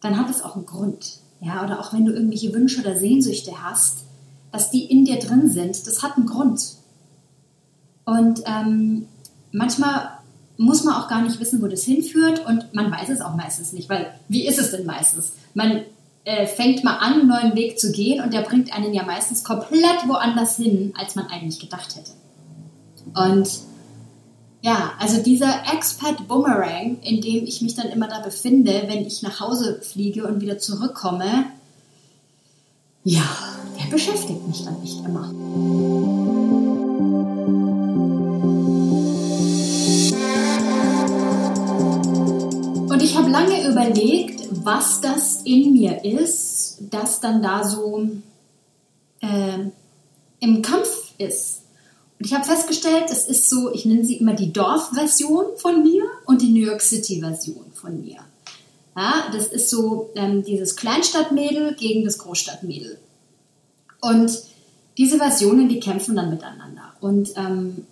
dann 0.00 0.18
hat 0.18 0.30
es 0.30 0.42
auch 0.42 0.56
einen 0.56 0.66
Grund 0.66 1.20
ja, 1.40 1.64
oder 1.64 1.80
auch 1.80 1.92
wenn 1.92 2.04
du 2.04 2.12
irgendwelche 2.12 2.52
Wünsche 2.52 2.80
oder 2.80 2.98
Sehnsüchte 2.98 3.62
hast, 3.62 3.98
dass 4.52 4.70
die 4.70 4.84
in 4.84 5.04
dir 5.04 5.18
drin 5.18 5.50
sind, 5.50 5.86
das 5.86 6.02
hat 6.02 6.16
einen 6.16 6.26
Grund. 6.26 6.60
Und 8.04 8.42
ähm, 8.44 9.06
manchmal 9.52 10.10
muss 10.60 10.84
man 10.84 10.94
auch 10.94 11.08
gar 11.08 11.22
nicht 11.22 11.40
wissen, 11.40 11.62
wo 11.62 11.68
das 11.68 11.84
hinführt 11.84 12.44
und 12.44 12.74
man 12.74 12.92
weiß 12.92 13.08
es 13.08 13.22
auch 13.22 13.34
meistens 13.34 13.72
nicht, 13.72 13.88
weil 13.88 14.12
wie 14.28 14.46
ist 14.46 14.58
es 14.58 14.72
denn 14.72 14.84
meistens? 14.84 15.32
Man 15.54 15.84
äh, 16.24 16.46
fängt 16.46 16.84
mal 16.84 16.98
an, 16.98 17.14
einen 17.14 17.28
neuen 17.28 17.54
Weg 17.54 17.80
zu 17.80 17.92
gehen 17.92 18.22
und 18.22 18.34
der 18.34 18.42
bringt 18.42 18.70
einen 18.70 18.92
ja 18.92 19.02
meistens 19.04 19.42
komplett 19.42 20.06
woanders 20.06 20.56
hin, 20.56 20.92
als 20.98 21.14
man 21.14 21.28
eigentlich 21.28 21.60
gedacht 21.60 21.96
hätte. 21.96 22.10
Und 23.14 23.48
ja, 24.60 24.92
also 24.98 25.22
dieser 25.22 25.62
Expat 25.72 26.28
Boomerang, 26.28 26.98
in 27.00 27.22
dem 27.22 27.46
ich 27.46 27.62
mich 27.62 27.74
dann 27.74 27.88
immer 27.88 28.08
da 28.08 28.20
befinde, 28.20 28.82
wenn 28.86 29.06
ich 29.06 29.22
nach 29.22 29.40
Hause 29.40 29.80
fliege 29.80 30.26
und 30.26 30.42
wieder 30.42 30.58
zurückkomme, 30.58 31.46
ja, 33.02 33.24
der 33.78 33.90
beschäftigt 33.90 34.46
mich 34.46 34.62
dann 34.62 34.78
nicht 34.82 35.02
immer. 35.06 36.19
Überlegt, 43.70 44.48
was 44.64 45.00
das 45.00 45.42
in 45.44 45.72
mir 45.72 46.04
ist, 46.04 46.78
das 46.90 47.20
dann 47.20 47.42
da 47.42 47.64
so 47.64 48.08
äh, 49.20 49.58
im 50.40 50.62
Kampf 50.62 51.14
ist 51.18 51.60
und 52.20 52.26
ich 52.26 52.34
habe 52.34 52.44
festgestellt, 52.44 53.04
es 53.10 53.24
ist 53.24 53.48
so, 53.48 53.72
ich 53.72 53.86
nenne 53.86 54.04
sie 54.04 54.16
immer 54.16 54.34
die 54.34 54.52
Dorfversion 54.52 55.56
von 55.56 55.82
mir 55.82 56.04
und 56.26 56.42
die 56.42 56.50
New 56.50 56.66
York 56.66 56.82
City-Version 56.82 57.64
von 57.72 57.98
mir. 58.02 58.18
Ja, 58.94 59.30
das 59.32 59.46
ist 59.46 59.70
so 59.70 60.10
ähm, 60.14 60.44
dieses 60.44 60.76
Kleinstadtmädel 60.76 61.76
gegen 61.76 62.04
das 62.04 62.18
Großstadtmädel. 62.18 62.98
Und 64.02 64.38
diese 64.98 65.16
Versionen, 65.16 65.70
die 65.70 65.80
kämpfen 65.80 66.14
dann 66.14 66.28
miteinander. 66.28 66.92
Und 67.00 67.30
ähm, 67.36 67.86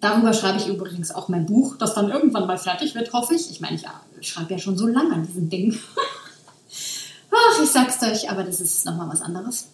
darüber 0.00 0.32
schreibe 0.32 0.58
ich 0.58 0.68
übrigens 0.68 1.14
auch 1.14 1.28
mein 1.28 1.46
Buch, 1.46 1.76
das 1.76 1.94
dann 1.94 2.10
irgendwann 2.10 2.46
mal 2.46 2.58
fertig 2.58 2.94
wird, 2.94 3.12
hoffe 3.12 3.34
ich. 3.34 3.50
Ich 3.50 3.60
meine, 3.60 3.76
ich, 3.76 3.84
ich 4.20 4.28
schreibe 4.28 4.52
ja 4.52 4.58
schon 4.58 4.76
so 4.76 4.86
lange 4.86 5.14
an 5.14 5.26
diesem 5.26 5.48
Ding. 5.48 5.78
Ach, 7.30 7.62
ich 7.62 7.70
sag's 7.70 8.02
euch, 8.02 8.30
aber 8.30 8.44
das 8.44 8.60
ist 8.60 8.84
nochmal 8.86 9.08
was 9.08 9.20
anderes. 9.20 9.68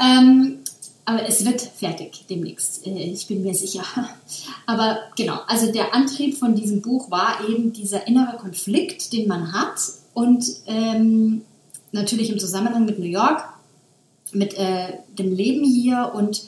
Ähm, 0.00 0.60
aber 1.04 1.26
es 1.26 1.44
wird 1.44 1.60
fertig 1.60 2.24
demnächst, 2.30 2.86
äh, 2.86 2.90
ich 2.90 3.26
bin 3.26 3.42
mir 3.42 3.54
sicher. 3.54 3.82
Aber 4.66 5.00
genau, 5.16 5.40
also 5.48 5.72
der 5.72 5.92
Antrieb 5.92 6.38
von 6.38 6.54
diesem 6.54 6.82
Buch 6.82 7.10
war 7.10 7.48
eben 7.48 7.72
dieser 7.72 8.06
innere 8.06 8.36
Konflikt, 8.36 9.12
den 9.12 9.26
man 9.26 9.52
hat 9.52 9.80
und 10.14 10.44
ähm, 10.66 11.42
natürlich 11.92 12.30
im 12.30 12.38
Zusammenhang 12.38 12.84
mit 12.84 12.98
New 12.98 13.06
York, 13.06 13.42
mit 14.32 14.54
äh, 14.54 14.98
dem 15.18 15.34
Leben 15.34 15.64
hier 15.64 16.12
und 16.14 16.44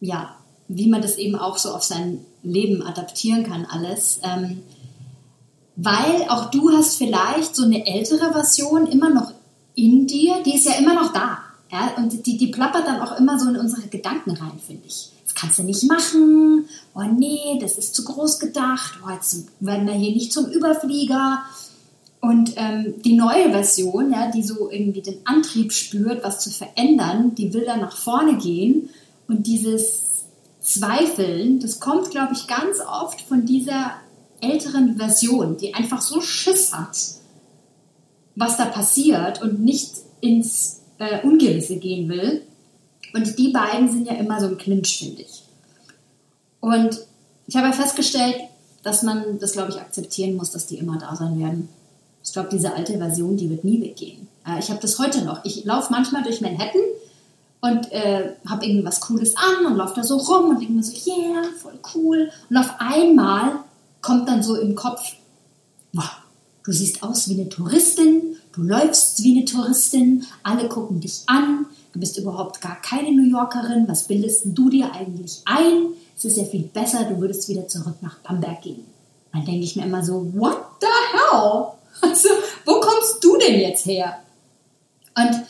ja, 0.00 0.36
wie 0.68 0.88
man 0.88 1.02
das 1.02 1.16
eben 1.16 1.36
auch 1.36 1.58
so 1.58 1.70
auf 1.70 1.82
sein 1.82 2.24
Leben 2.42 2.82
adaptieren 2.82 3.44
kann, 3.44 3.66
alles. 3.66 4.20
Ähm, 4.22 4.62
weil 5.76 6.28
auch 6.28 6.50
du 6.50 6.70
hast 6.70 6.96
vielleicht 6.96 7.56
so 7.56 7.64
eine 7.64 7.86
ältere 7.86 8.32
Version 8.32 8.86
immer 8.86 9.10
noch 9.10 9.32
in 9.74 10.06
dir, 10.06 10.42
die 10.44 10.54
ist 10.54 10.66
ja 10.66 10.74
immer 10.74 10.94
noch 10.94 11.12
da. 11.12 11.38
Ja, 11.72 11.94
und 11.96 12.26
die, 12.26 12.36
die 12.36 12.48
plappert 12.48 12.86
dann 12.86 13.00
auch 13.00 13.18
immer 13.18 13.38
so 13.38 13.48
in 13.48 13.56
unsere 13.56 13.88
Gedanken 13.88 14.30
rein, 14.32 14.60
finde 14.64 14.86
ich. 14.86 15.10
Das 15.24 15.34
kannst 15.34 15.58
du 15.58 15.64
nicht 15.64 15.82
machen. 15.88 16.68
Oh 16.94 17.02
nee, 17.02 17.58
das 17.60 17.78
ist 17.78 17.96
zu 17.96 18.04
groß 18.04 18.38
gedacht. 18.38 19.00
Oh, 19.04 19.10
jetzt 19.10 19.48
werden 19.58 19.86
wir 19.86 19.94
hier 19.94 20.12
nicht 20.12 20.32
zum 20.32 20.46
Überflieger. 20.46 21.42
Und 22.20 22.52
ähm, 22.56 22.94
die 23.04 23.14
neue 23.14 23.50
Version, 23.50 24.12
ja, 24.12 24.30
die 24.30 24.44
so 24.44 24.70
irgendwie 24.70 25.02
den 25.02 25.18
Antrieb 25.24 25.72
spürt, 25.72 26.22
was 26.22 26.40
zu 26.40 26.50
verändern, 26.50 27.34
die 27.34 27.52
will 27.52 27.64
dann 27.64 27.80
nach 27.80 27.96
vorne 27.96 28.38
gehen. 28.38 28.88
Und 29.26 29.46
dieses 29.46 30.13
Zweifeln, 30.64 31.60
das 31.60 31.78
kommt, 31.78 32.10
glaube 32.10 32.32
ich, 32.32 32.46
ganz 32.46 32.78
oft 32.80 33.20
von 33.20 33.44
dieser 33.44 33.92
älteren 34.40 34.96
Version, 34.96 35.58
die 35.58 35.74
einfach 35.74 36.00
so 36.00 36.22
Schiss 36.22 36.72
hat, 36.72 36.96
was 38.34 38.56
da 38.56 38.64
passiert 38.64 39.42
und 39.42 39.60
nicht 39.60 39.90
ins 40.22 40.80
äh, 40.98 41.22
Ungewisse 41.22 41.76
gehen 41.76 42.08
will. 42.08 42.42
Und 43.12 43.38
die 43.38 43.50
beiden 43.50 43.92
sind 43.92 44.06
ja 44.06 44.14
immer 44.14 44.40
so 44.40 44.46
ein 44.46 44.56
Clinch, 44.56 44.98
finde 44.98 45.22
ich. 45.22 45.42
Und 46.60 46.98
ich 47.46 47.56
habe 47.56 47.66
ja 47.66 47.72
festgestellt, 47.74 48.36
dass 48.82 49.02
man 49.02 49.38
das, 49.38 49.52
glaube 49.52 49.70
ich, 49.70 49.78
akzeptieren 49.78 50.34
muss, 50.34 50.50
dass 50.50 50.66
die 50.66 50.78
immer 50.78 50.98
da 50.98 51.14
sein 51.14 51.38
werden. 51.38 51.68
Ich 52.24 52.32
glaube, 52.32 52.48
diese 52.50 52.72
alte 52.72 52.96
Version, 52.96 53.36
die 53.36 53.50
wird 53.50 53.64
nie 53.64 53.82
weggehen. 53.82 54.28
Äh, 54.46 54.60
ich 54.60 54.70
habe 54.70 54.80
das 54.80 54.98
heute 54.98 55.26
noch. 55.26 55.44
Ich 55.44 55.66
laufe 55.66 55.92
manchmal 55.92 56.22
durch 56.22 56.40
Manhattan 56.40 56.80
und 57.64 57.92
äh, 57.92 58.34
habe 58.48 58.66
irgendwie 58.66 58.84
was 58.84 59.00
Cooles 59.00 59.34
an 59.36 59.66
und 59.66 59.76
laufe 59.76 59.94
da 59.96 60.04
so 60.04 60.16
rum 60.18 60.50
und 60.50 60.60
denke 60.60 60.74
mir 60.74 60.82
so, 60.82 60.92
yeah, 61.10 61.42
voll 61.60 61.78
cool. 61.94 62.30
Und 62.50 62.56
auf 62.56 62.74
einmal 62.78 63.60
kommt 64.02 64.28
dann 64.28 64.42
so 64.42 64.54
im 64.56 64.74
Kopf, 64.74 65.00
wow, 65.92 66.10
du 66.64 66.72
siehst 66.72 67.02
aus 67.02 67.28
wie 67.28 67.40
eine 67.40 67.48
Touristin, 67.48 68.34
Du 68.54 68.62
läufst 68.62 69.20
wie 69.24 69.36
eine 69.36 69.44
Touristin, 69.44 70.24
alle 70.44 70.68
gucken 70.68 71.00
dich 71.00 71.22
an, 71.26 71.66
du 71.92 71.98
bist 71.98 72.18
überhaupt 72.18 72.60
gar 72.60 72.80
keine 72.80 73.10
New 73.10 73.28
Yorkerin, 73.28 73.88
was 73.88 74.06
bildest 74.06 74.44
du 74.46 74.70
dir 74.70 74.92
eigentlich 74.92 75.42
ein? 75.44 75.88
Es 76.16 76.24
ist 76.24 76.36
ja 76.36 76.44
viel 76.44 76.62
besser, 76.62 77.02
du 77.02 77.20
würdest 77.20 77.48
wieder 77.48 77.66
zurück 77.66 77.96
nach 78.00 78.18
Bamberg 78.18 78.62
gehen. 78.62 78.84
Dann 79.32 79.44
denke 79.44 79.64
ich 79.64 79.74
mir 79.74 79.84
immer 79.84 80.04
so, 80.04 80.32
what 80.34 80.58
the 80.80 80.86
hell? 81.12 81.66
Also, 82.00 82.28
wo 82.66 82.80
kommst 82.80 83.22
du 83.22 83.36
denn 83.38 83.60
jetzt 83.60 83.86
her? 83.86 84.18
Und 85.16 85.44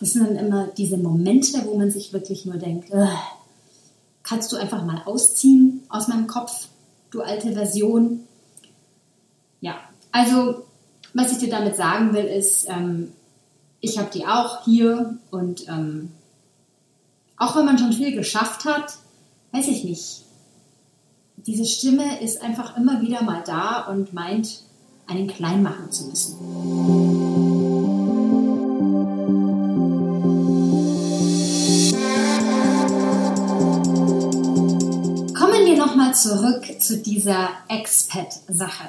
das 0.00 0.14
sind 0.14 0.26
dann 0.26 0.36
immer 0.36 0.68
diese 0.76 0.96
Momente, 0.96 1.62
wo 1.66 1.76
man 1.76 1.90
sich 1.90 2.12
wirklich 2.12 2.46
nur 2.46 2.56
denkt, 2.56 2.90
ugh, 2.90 3.08
kannst 4.22 4.50
du 4.50 4.56
einfach 4.56 4.84
mal 4.84 5.02
ausziehen 5.04 5.82
aus 5.88 6.08
meinem 6.08 6.26
Kopf, 6.26 6.68
du 7.10 7.20
alte 7.20 7.52
Version? 7.52 8.20
Ja, 9.60 9.76
also 10.10 10.64
was 11.12 11.32
ich 11.32 11.38
dir 11.38 11.50
damit 11.50 11.76
sagen 11.76 12.14
will, 12.14 12.24
ist, 12.24 12.66
ähm, 12.68 13.12
ich 13.80 13.98
habe 13.98 14.10
die 14.12 14.26
auch 14.26 14.64
hier 14.64 15.18
und 15.30 15.68
ähm, 15.68 16.12
auch 17.36 17.56
wenn 17.56 17.64
man 17.64 17.78
schon 17.78 17.92
viel 17.92 18.12
geschafft 18.12 18.64
hat, 18.64 18.98
weiß 19.52 19.68
ich 19.68 19.84
nicht. 19.84 20.22
diese 21.46 21.64
Stimme 21.64 22.20
ist 22.22 22.42
einfach 22.42 22.76
immer 22.76 23.00
wieder 23.00 23.22
mal 23.22 23.42
da 23.44 23.86
und 23.86 24.12
meint, 24.12 24.62
einen 25.06 25.26
klein 25.26 25.62
machen 25.62 25.90
zu 25.90 26.04
müssen. 26.04 27.49
Nochmal 36.10 36.14
zurück 36.14 36.80
zu 36.80 36.98
dieser 36.98 37.48
Expat-Sache. 37.68 38.88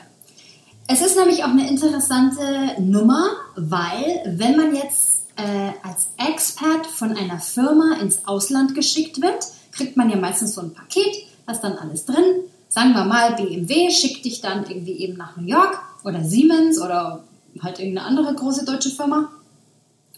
Es 0.87 1.01
ist 1.01 1.17
nämlich 1.17 1.43
auch 1.43 1.49
eine 1.49 1.69
interessante 1.69 2.41
Nummer, 2.79 3.29
weil 3.55 4.23
wenn 4.25 4.57
man 4.57 4.75
jetzt 4.75 5.27
äh, 5.37 5.71
als 5.83 6.07
Expat 6.17 6.85
von 6.87 7.15
einer 7.15 7.39
Firma 7.39 7.97
ins 8.01 8.27
Ausland 8.27 8.75
geschickt 8.75 9.21
wird, 9.21 9.45
kriegt 9.71 9.95
man 9.95 10.09
ja 10.09 10.17
meistens 10.17 10.55
so 10.55 10.61
ein 10.61 10.73
Paket, 10.73 11.15
da 11.45 11.53
ist 11.53 11.61
dann 11.61 11.77
alles 11.77 12.05
drin. 12.05 12.43
Sagen 12.67 12.93
wir 12.93 13.05
mal, 13.05 13.35
BMW 13.35 13.89
schickt 13.91 14.25
dich 14.25 14.41
dann 14.41 14.65
irgendwie 14.69 14.97
eben 14.99 15.17
nach 15.17 15.37
New 15.37 15.47
York 15.47 15.79
oder 16.03 16.23
Siemens 16.23 16.79
oder 16.79 17.23
halt 17.61 17.79
irgendeine 17.79 18.07
andere 18.07 18.33
große 18.33 18.65
deutsche 18.65 18.89
Firma. 18.89 19.29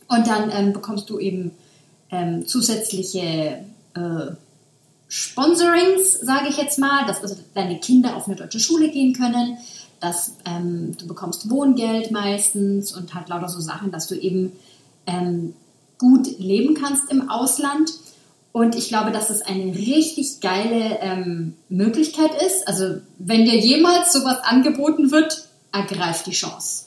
Und 0.08 0.28
dann 0.28 0.52
ähm, 0.52 0.74
bekommst 0.74 1.10
du 1.10 1.20
eben 1.20 1.52
ähm, 2.12 2.48
zusätzliche 2.48 3.66
äh, 3.96 4.32
Sponsorings, 5.16 6.14
sage 6.14 6.48
ich 6.50 6.58
jetzt 6.58 6.80
mal, 6.80 7.06
dass 7.06 7.22
also 7.22 7.36
deine 7.54 7.80
Kinder 7.80 8.16
auf 8.18 8.26
eine 8.26 8.36
deutsche 8.36 8.60
Schule 8.60 8.90
gehen 8.90 9.14
können, 9.14 9.60
dass 10.00 10.38
ähm, 10.44 10.98
du 10.98 11.06
bekommst 11.06 11.52
Wohngeld 11.52 12.10
meistens 12.10 12.96
und 12.96 13.14
halt 13.14 13.30
lauter 13.30 13.48
so 13.48 13.60
Sachen, 13.60 13.92
dass 13.92 14.08
du 14.08 14.16
eben 14.16 14.54
ähm, 15.06 15.54
gut 16.00 16.40
leben 16.40 16.74
kannst 16.74 17.12
im 17.12 17.30
Ausland. 17.30 17.92
Und 18.54 18.74
ich 18.74 18.88
glaube, 18.88 19.12
dass 19.12 19.28
das 19.28 19.44
eine 19.44 19.76
richtig 19.76 20.42
geile 20.42 20.98
ähm, 21.02 21.54
Möglichkeit 21.70 22.32
ist. 22.42 22.68
Also 22.68 22.98
wenn 23.20 23.46
dir 23.46 23.60
jemals 23.60 24.14
sowas 24.14 24.40
angeboten 24.42 25.12
wird, 25.12 25.48
ergreift 25.72 26.26
die 26.26 26.32
Chance. 26.32 26.86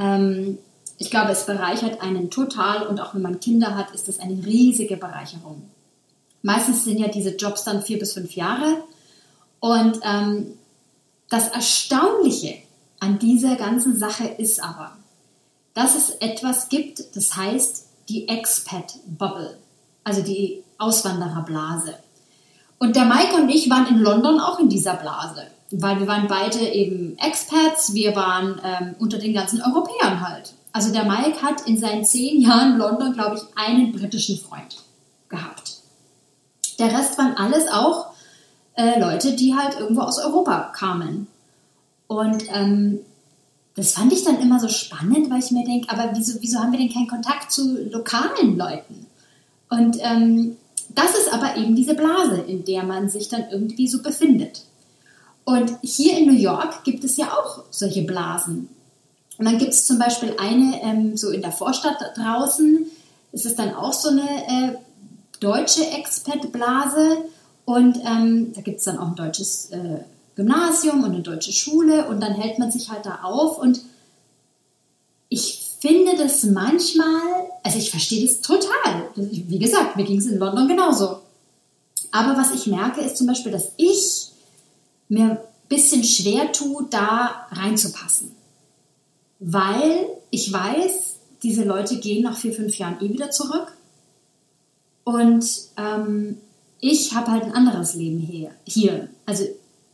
Ähm, 0.00 0.58
ich 0.98 1.08
glaube, 1.08 1.30
es 1.30 1.46
bereichert 1.46 2.02
einen 2.02 2.30
total 2.30 2.88
und 2.88 3.00
auch 3.00 3.14
wenn 3.14 3.22
man 3.22 3.38
Kinder 3.38 3.76
hat, 3.76 3.94
ist 3.94 4.08
das 4.08 4.18
eine 4.18 4.44
riesige 4.44 4.96
Bereicherung. 4.96 5.62
Meistens 6.44 6.84
sind 6.84 6.98
ja 6.98 7.08
diese 7.08 7.34
Jobs 7.36 7.64
dann 7.64 7.80
vier 7.80 7.98
bis 7.98 8.12
fünf 8.12 8.36
Jahre. 8.36 8.84
Und 9.60 9.98
ähm, 10.02 10.58
das 11.30 11.48
Erstaunliche 11.48 12.58
an 13.00 13.18
dieser 13.18 13.56
ganzen 13.56 13.98
Sache 13.98 14.26
ist 14.26 14.62
aber, 14.62 14.92
dass 15.72 15.96
es 15.96 16.10
etwas 16.10 16.68
gibt, 16.68 17.16
das 17.16 17.34
heißt 17.34 17.86
die 18.10 18.28
Expat 18.28 18.92
Bubble, 19.06 19.56
also 20.04 20.20
die 20.20 20.62
Auswandererblase. 20.76 21.94
Und 22.78 22.94
der 22.94 23.06
Mike 23.06 23.34
und 23.36 23.48
ich 23.48 23.70
waren 23.70 23.86
in 23.86 24.00
London 24.00 24.38
auch 24.38 24.58
in 24.58 24.68
dieser 24.68 24.96
Blase, 24.96 25.46
weil 25.70 25.98
wir 25.98 26.06
waren 26.06 26.28
beide 26.28 26.58
eben 26.58 27.16
Expats, 27.16 27.94
wir 27.94 28.14
waren 28.14 28.60
ähm, 28.62 28.96
unter 28.98 29.16
den 29.16 29.32
ganzen 29.32 29.62
Europäern 29.62 30.20
halt. 30.20 30.52
Also 30.72 30.92
der 30.92 31.04
Mike 31.04 31.40
hat 31.40 31.66
in 31.66 31.78
seinen 31.78 32.04
zehn 32.04 32.42
Jahren 32.42 32.76
London, 32.76 33.14
glaube 33.14 33.36
ich, 33.36 33.42
einen 33.56 33.92
britischen 33.92 34.38
Freund 34.38 34.76
gehabt. 35.30 35.73
Der 36.78 36.92
Rest 36.92 37.18
waren 37.18 37.36
alles 37.36 37.68
auch 37.68 38.06
äh, 38.76 38.98
Leute, 38.98 39.34
die 39.36 39.54
halt 39.54 39.78
irgendwo 39.78 40.02
aus 40.02 40.18
Europa 40.18 40.72
kamen. 40.74 41.26
Und 42.06 42.44
ähm, 42.52 43.00
das 43.76 43.92
fand 43.92 44.12
ich 44.12 44.24
dann 44.24 44.40
immer 44.40 44.60
so 44.60 44.68
spannend, 44.68 45.30
weil 45.30 45.40
ich 45.40 45.50
mir 45.50 45.64
denke, 45.64 45.90
aber 45.90 46.10
wieso, 46.14 46.40
wieso 46.40 46.58
haben 46.58 46.72
wir 46.72 46.78
denn 46.78 46.92
keinen 46.92 47.08
Kontakt 47.08 47.50
zu 47.50 47.88
lokalen 47.90 48.56
Leuten? 48.56 49.06
Und 49.68 49.96
ähm, 50.00 50.56
das 50.90 51.16
ist 51.16 51.32
aber 51.32 51.56
eben 51.56 51.74
diese 51.74 51.94
Blase, 51.94 52.36
in 52.46 52.64
der 52.64 52.84
man 52.84 53.08
sich 53.08 53.28
dann 53.28 53.46
irgendwie 53.50 53.88
so 53.88 54.02
befindet. 54.02 54.62
Und 55.44 55.72
hier 55.82 56.18
in 56.18 56.26
New 56.26 56.38
York 56.38 56.84
gibt 56.84 57.04
es 57.04 57.16
ja 57.16 57.32
auch 57.32 57.64
solche 57.70 58.02
Blasen. 58.02 58.68
Und 59.36 59.44
dann 59.44 59.58
gibt 59.58 59.72
es 59.72 59.86
zum 59.86 59.98
Beispiel 59.98 60.34
eine 60.38 60.80
ähm, 60.82 61.16
so 61.16 61.30
in 61.30 61.42
der 61.42 61.52
Vorstadt 61.52 61.98
draußen, 62.16 62.86
ist 63.32 63.46
es 63.46 63.56
dann 63.56 63.74
auch 63.74 63.92
so 63.92 64.10
eine 64.10 64.22
äh, 64.22 64.76
deutsche 65.40 65.86
Expat-Blase 65.86 67.18
und 67.64 67.98
ähm, 68.04 68.52
da 68.54 68.60
gibt 68.60 68.78
es 68.78 68.84
dann 68.84 68.98
auch 68.98 69.08
ein 69.08 69.14
deutsches 69.14 69.70
äh, 69.70 69.98
Gymnasium 70.36 71.04
und 71.04 71.12
eine 71.12 71.22
deutsche 71.22 71.52
Schule 71.52 72.08
und 72.08 72.20
dann 72.20 72.34
hält 72.34 72.58
man 72.58 72.70
sich 72.70 72.90
halt 72.90 73.06
da 73.06 73.20
auf 73.22 73.58
und 73.58 73.80
ich 75.28 75.64
finde 75.80 76.16
das 76.16 76.44
manchmal, 76.44 77.20
also 77.62 77.78
ich 77.78 77.90
verstehe 77.90 78.26
das 78.26 78.40
total. 78.40 79.10
Wie 79.16 79.58
gesagt, 79.58 79.96
mir 79.96 80.04
ging 80.04 80.18
es 80.18 80.26
in 80.26 80.38
London 80.38 80.68
genauso. 80.68 81.20
Aber 82.10 82.36
was 82.38 82.54
ich 82.54 82.66
merke, 82.66 83.00
ist 83.00 83.16
zum 83.16 83.26
Beispiel, 83.26 83.52
dass 83.52 83.72
ich 83.76 84.28
mir 85.08 85.24
ein 85.24 85.38
bisschen 85.68 86.04
schwer 86.04 86.52
tue, 86.52 86.86
da 86.88 87.46
reinzupassen. 87.50 88.34
Weil 89.40 90.06
ich 90.30 90.52
weiß, 90.52 91.16
diese 91.42 91.64
Leute 91.64 91.98
gehen 91.98 92.22
nach 92.22 92.38
vier, 92.38 92.52
fünf 92.52 92.78
Jahren 92.78 93.00
eh 93.00 93.12
wieder 93.12 93.30
zurück. 93.30 93.76
Und 95.04 95.46
ähm, 95.76 96.38
ich 96.80 97.14
habe 97.14 97.30
halt 97.30 97.44
ein 97.44 97.52
anderes 97.52 97.94
Leben 97.94 98.18
hier. 98.18 98.50
hier. 98.64 99.08
Also 99.26 99.44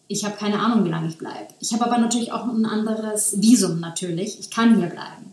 ich 0.08 0.24
habe 0.24 0.36
keine 0.36 0.58
Ahnung, 0.58 0.84
wie 0.84 0.90
lange 0.90 1.08
ich 1.08 1.18
bleibe. 1.18 1.48
Ich 1.60 1.72
habe 1.72 1.84
aber 1.84 1.98
natürlich 1.98 2.32
auch 2.32 2.44
ein 2.46 2.66
anderes 2.66 3.40
Visum 3.40 3.80
natürlich. 3.80 4.40
Ich 4.40 4.50
kann 4.50 4.76
hier 4.76 4.88
bleiben. 4.88 5.32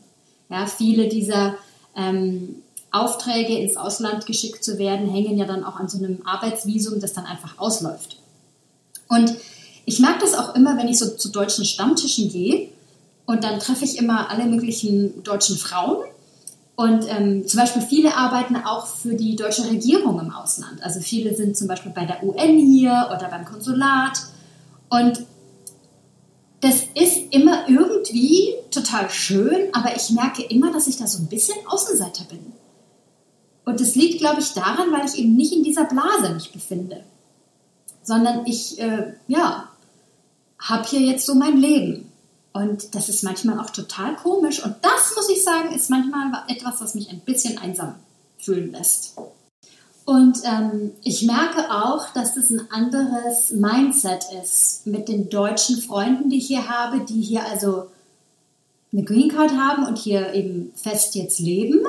Ja, 0.49 0.65
viele 0.67 1.07
dieser 1.07 1.55
ähm, 1.95 2.57
Aufträge 2.91 3.57
ins 3.57 3.75
Ausland 3.75 4.25
geschickt 4.25 4.63
zu 4.63 4.77
werden, 4.77 5.09
hängen 5.09 5.37
ja 5.37 5.45
dann 5.45 5.63
auch 5.63 5.77
an 5.77 5.89
so 5.89 5.97
einem 5.97 6.19
Arbeitsvisum, 6.25 6.99
das 6.99 7.13
dann 7.13 7.25
einfach 7.25 7.57
ausläuft. 7.57 8.17
Und 9.07 9.35
ich 9.85 9.99
merke 9.99 10.19
das 10.21 10.35
auch 10.35 10.55
immer, 10.55 10.77
wenn 10.77 10.87
ich 10.87 10.99
so 10.99 11.09
zu 11.09 11.29
deutschen 11.29 11.65
Stammtischen 11.65 12.29
gehe 12.29 12.69
und 13.25 13.43
dann 13.43 13.59
treffe 13.59 13.85
ich 13.85 13.97
immer 13.97 14.29
alle 14.29 14.45
möglichen 14.45 15.23
deutschen 15.23 15.57
Frauen 15.57 16.05
und 16.77 17.09
ähm, 17.09 17.47
zum 17.47 17.59
Beispiel 17.59 17.81
viele 17.81 18.15
arbeiten 18.15 18.55
auch 18.55 18.85
für 18.85 19.15
die 19.15 19.35
deutsche 19.35 19.67
Regierung 19.67 20.19
im 20.19 20.29
Ausland. 20.29 20.83
Also 20.83 20.99
viele 20.99 21.35
sind 21.35 21.57
zum 21.57 21.67
Beispiel 21.67 21.91
bei 21.91 22.05
der 22.05 22.23
UN 22.23 22.55
hier 22.55 23.09
oder 23.09 23.29
beim 23.29 23.45
Konsulat. 23.45 24.21
Und 24.87 25.25
das 26.61 26.83
ist 26.93 27.33
immer 27.33 27.67
irgendwie 27.67 28.53
total 28.69 29.09
schön, 29.09 29.73
aber 29.73 29.95
ich 29.95 30.11
merke 30.11 30.43
immer, 30.43 30.71
dass 30.71 30.85
ich 30.85 30.97
da 30.97 31.07
so 31.07 31.17
ein 31.17 31.29
bisschen 31.29 31.57
Außenseiter 31.65 32.25
bin. 32.25 32.53
Und 33.65 33.81
das 33.81 33.95
liegt, 33.95 34.19
glaube 34.19 34.41
ich, 34.41 34.53
daran, 34.53 34.91
weil 34.91 35.07
ich 35.07 35.17
eben 35.17 35.35
nicht 35.35 35.53
in 35.53 35.63
dieser 35.63 35.85
Blase 35.85 36.31
mich 36.31 36.51
befinde, 36.51 37.03
sondern 38.03 38.45
ich, 38.45 38.79
äh, 38.79 39.13
ja, 39.27 39.67
habe 40.59 40.87
hier 40.87 41.01
jetzt 41.01 41.25
so 41.25 41.33
mein 41.33 41.57
Leben. 41.57 42.06
Und 42.57 42.95
das 42.95 43.07
ist 43.07 43.23
manchmal 43.23 43.59
auch 43.59 43.69
total 43.69 44.15
komisch. 44.15 44.63
Und 44.63 44.75
das, 44.81 45.13
muss 45.15 45.29
ich 45.29 45.43
sagen, 45.43 45.73
ist 45.73 45.89
manchmal 45.89 46.43
etwas, 46.47 46.81
was 46.81 46.95
mich 46.95 47.09
ein 47.09 47.19
bisschen 47.19 47.57
einsam 47.59 47.95
fühlen 48.39 48.71
lässt. 48.71 49.15
Und 50.05 50.39
ähm, 50.45 50.91
ich 51.03 51.23
merke 51.23 51.69
auch, 51.69 52.13
dass 52.13 52.33
das 52.33 52.49
ein 52.49 52.61
anderes 52.71 53.51
Mindset 53.51 54.25
ist 54.41 54.87
mit 54.87 55.09
den 55.09 55.29
deutschen 55.29 55.77
Freunden, 55.77 56.29
die 56.29 56.37
ich 56.37 56.47
hier 56.47 56.69
habe, 56.69 57.01
die 57.01 57.21
hier 57.21 57.45
also 57.45 57.87
eine 58.93 59.03
Green 59.03 59.29
Card 59.29 59.51
haben 59.51 59.85
und 59.85 59.97
hier 59.97 60.33
eben 60.33 60.71
fest 60.75 61.15
jetzt 61.15 61.39
leben 61.39 61.81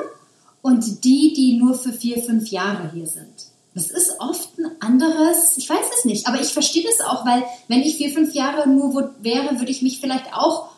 und 0.61 1.05
die, 1.05 1.33
die 1.33 1.57
nur 1.57 1.75
für 1.75 1.93
vier, 1.93 2.21
fünf 2.21 2.49
Jahre 2.49 2.91
hier 2.93 3.07
sind. 3.07 3.47
Das 3.75 3.91
ist 3.91 4.19
oft 4.19 4.57
ein 4.57 4.71
anderes, 4.79 5.57
ich 5.57 5.69
weiß 5.69 5.85
es 5.97 6.05
nicht, 6.05 6.27
aber 6.27 6.41
ich 6.41 6.49
verstehe 6.49 6.83
das 6.83 7.05
auch, 7.05 7.25
weil 7.25 7.43
wenn 7.67 7.81
ich 7.81 7.97
vier, 7.97 8.11
fünf 8.11 8.33
Jahre 8.33 8.67
nur 8.67 8.93
wo, 8.93 9.09
wäre, 9.23 9.59
würde 9.59 9.71
ich 9.71 9.81
mich 9.81 9.99
vielleicht 9.99 10.33
auch 10.33 10.69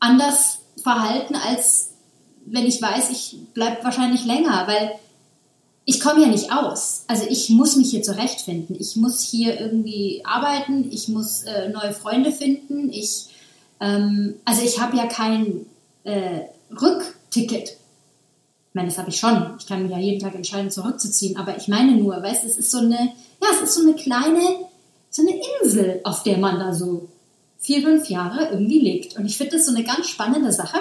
anders 0.00 0.58
verhalten, 0.82 1.34
als 1.34 1.90
wenn 2.46 2.66
ich 2.66 2.80
weiß, 2.80 3.10
ich 3.10 3.36
bleibe 3.52 3.84
wahrscheinlich 3.84 4.24
länger, 4.24 4.66
weil 4.66 4.98
ich 5.84 6.00
komme 6.00 6.20
ja 6.20 6.28
nicht 6.28 6.52
aus. 6.52 7.04
Also 7.06 7.24
ich 7.28 7.48
muss 7.48 7.76
mich 7.76 7.90
hier 7.90 8.02
zurechtfinden. 8.02 8.76
Ich 8.78 8.96
muss 8.96 9.22
hier 9.22 9.58
irgendwie 9.58 10.22
arbeiten, 10.22 10.90
ich 10.90 11.08
muss 11.08 11.44
äh, 11.44 11.70
neue 11.70 11.94
Freunde 11.94 12.30
finden. 12.30 12.92
Ich, 12.92 13.28
ähm, 13.80 14.34
also 14.44 14.62
ich 14.62 14.80
habe 14.80 14.98
ja 14.98 15.06
kein 15.06 15.64
äh, 16.04 16.40
Rückticket 16.70 17.78
meine, 18.78 18.88
das 18.88 18.98
habe 18.98 19.10
ich 19.10 19.18
schon. 19.18 19.56
Ich 19.58 19.66
kann 19.66 19.82
mich 19.82 19.90
ja 19.90 19.98
jeden 19.98 20.20
Tag 20.20 20.34
entscheiden, 20.34 20.70
zurückzuziehen. 20.70 21.36
Aber 21.36 21.56
ich 21.56 21.66
meine 21.66 21.96
nur, 21.96 22.22
weißt 22.22 22.44
es 22.44 22.56
ist 22.56 22.70
so 22.70 22.78
eine, 22.78 23.12
ja, 23.42 23.48
es 23.52 23.60
ist 23.60 23.74
so 23.74 23.82
eine 23.82 23.94
kleine, 23.94 24.40
so 25.10 25.22
eine 25.22 25.34
Insel, 25.60 26.00
auf 26.04 26.22
der 26.22 26.38
man 26.38 26.60
da 26.60 26.72
so 26.72 27.08
vier, 27.58 27.82
fünf 27.82 28.08
Jahre 28.08 28.50
irgendwie 28.52 28.78
lebt. 28.78 29.16
Und 29.16 29.26
ich 29.26 29.36
finde 29.36 29.56
das 29.56 29.66
so 29.66 29.74
eine 29.74 29.84
ganz 29.84 30.06
spannende 30.06 30.52
Sache. 30.52 30.78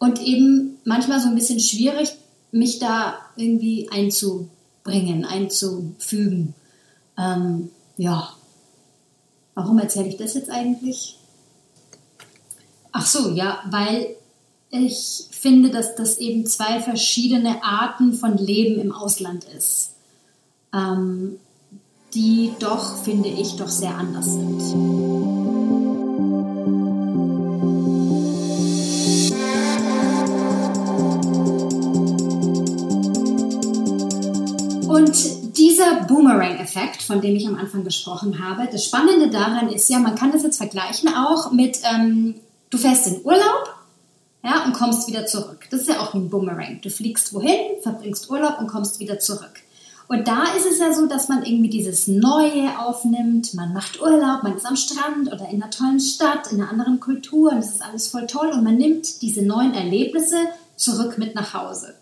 Und 0.00 0.20
eben 0.20 0.78
manchmal 0.84 1.20
so 1.20 1.28
ein 1.28 1.36
bisschen 1.36 1.60
schwierig, 1.60 2.10
mich 2.50 2.80
da 2.80 3.14
irgendwie 3.36 3.88
einzubringen, 3.90 5.24
einzufügen. 5.24 6.54
Ähm, 7.16 7.70
ja. 7.96 8.34
Warum 9.54 9.78
erzähle 9.78 10.08
ich 10.08 10.16
das 10.16 10.34
jetzt 10.34 10.50
eigentlich? 10.50 11.16
Ach 12.90 13.06
so, 13.06 13.30
ja, 13.30 13.60
weil 13.70 14.16
ich 14.74 15.28
finde, 15.30 15.70
dass 15.70 15.94
das 15.94 16.18
eben 16.18 16.46
zwei 16.46 16.80
verschiedene 16.80 17.62
Arten 17.62 18.12
von 18.12 18.36
Leben 18.36 18.80
im 18.80 18.92
Ausland 18.92 19.44
ist. 19.56 19.92
Ähm, 20.74 21.38
die 22.12 22.52
doch, 22.58 22.96
finde 22.96 23.28
ich, 23.28 23.56
doch 23.56 23.68
sehr 23.68 23.96
anders 23.96 24.26
sind. 24.26 24.62
Und 34.88 35.56
dieser 35.56 36.04
Boomerang-Effekt, 36.06 37.02
von 37.02 37.20
dem 37.20 37.36
ich 37.36 37.46
am 37.46 37.56
Anfang 37.56 37.84
gesprochen 37.84 38.44
habe, 38.44 38.68
das 38.70 38.84
Spannende 38.84 39.30
daran 39.30 39.68
ist 39.68 39.88
ja, 39.88 39.98
man 39.98 40.14
kann 40.16 40.32
das 40.32 40.42
jetzt 40.42 40.56
vergleichen 40.56 41.10
auch 41.14 41.52
mit, 41.52 41.78
ähm, 41.92 42.34
du 42.70 42.78
fährst 42.78 43.06
in 43.06 43.24
Urlaub 43.24 43.83
ja, 44.44 44.64
und 44.64 44.74
kommst 44.74 45.08
wieder 45.08 45.26
zurück. 45.26 45.66
Das 45.70 45.80
ist 45.80 45.88
ja 45.88 46.00
auch 46.00 46.12
ein 46.12 46.28
Boomerang. 46.28 46.80
Du 46.82 46.90
fliegst 46.90 47.32
wohin, 47.32 47.80
verbringst 47.82 48.28
Urlaub 48.28 48.58
und 48.58 48.66
kommst 48.66 49.00
wieder 49.00 49.18
zurück. 49.18 49.54
Und 50.06 50.28
da 50.28 50.44
ist 50.54 50.66
es 50.66 50.78
ja 50.78 50.92
so, 50.92 51.06
dass 51.06 51.28
man 51.28 51.44
irgendwie 51.44 51.70
dieses 51.70 52.08
Neue 52.08 52.78
aufnimmt. 52.78 53.54
Man 53.54 53.72
macht 53.72 54.02
Urlaub, 54.02 54.42
man 54.42 54.54
ist 54.54 54.66
am 54.66 54.76
Strand 54.76 55.32
oder 55.32 55.48
in 55.48 55.62
einer 55.62 55.70
tollen 55.70 55.98
Stadt, 55.98 56.52
in 56.52 56.60
einer 56.60 56.70
anderen 56.70 57.00
Kultur 57.00 57.52
und 57.52 57.56
das 57.56 57.70
ist 57.70 57.82
alles 57.82 58.08
voll 58.08 58.26
toll. 58.26 58.50
Und 58.50 58.64
man 58.64 58.76
nimmt 58.76 59.22
diese 59.22 59.42
neuen 59.42 59.72
Erlebnisse 59.72 60.36
zurück 60.76 61.16
mit 61.16 61.34
nach 61.34 61.54
Hause. 61.54 61.94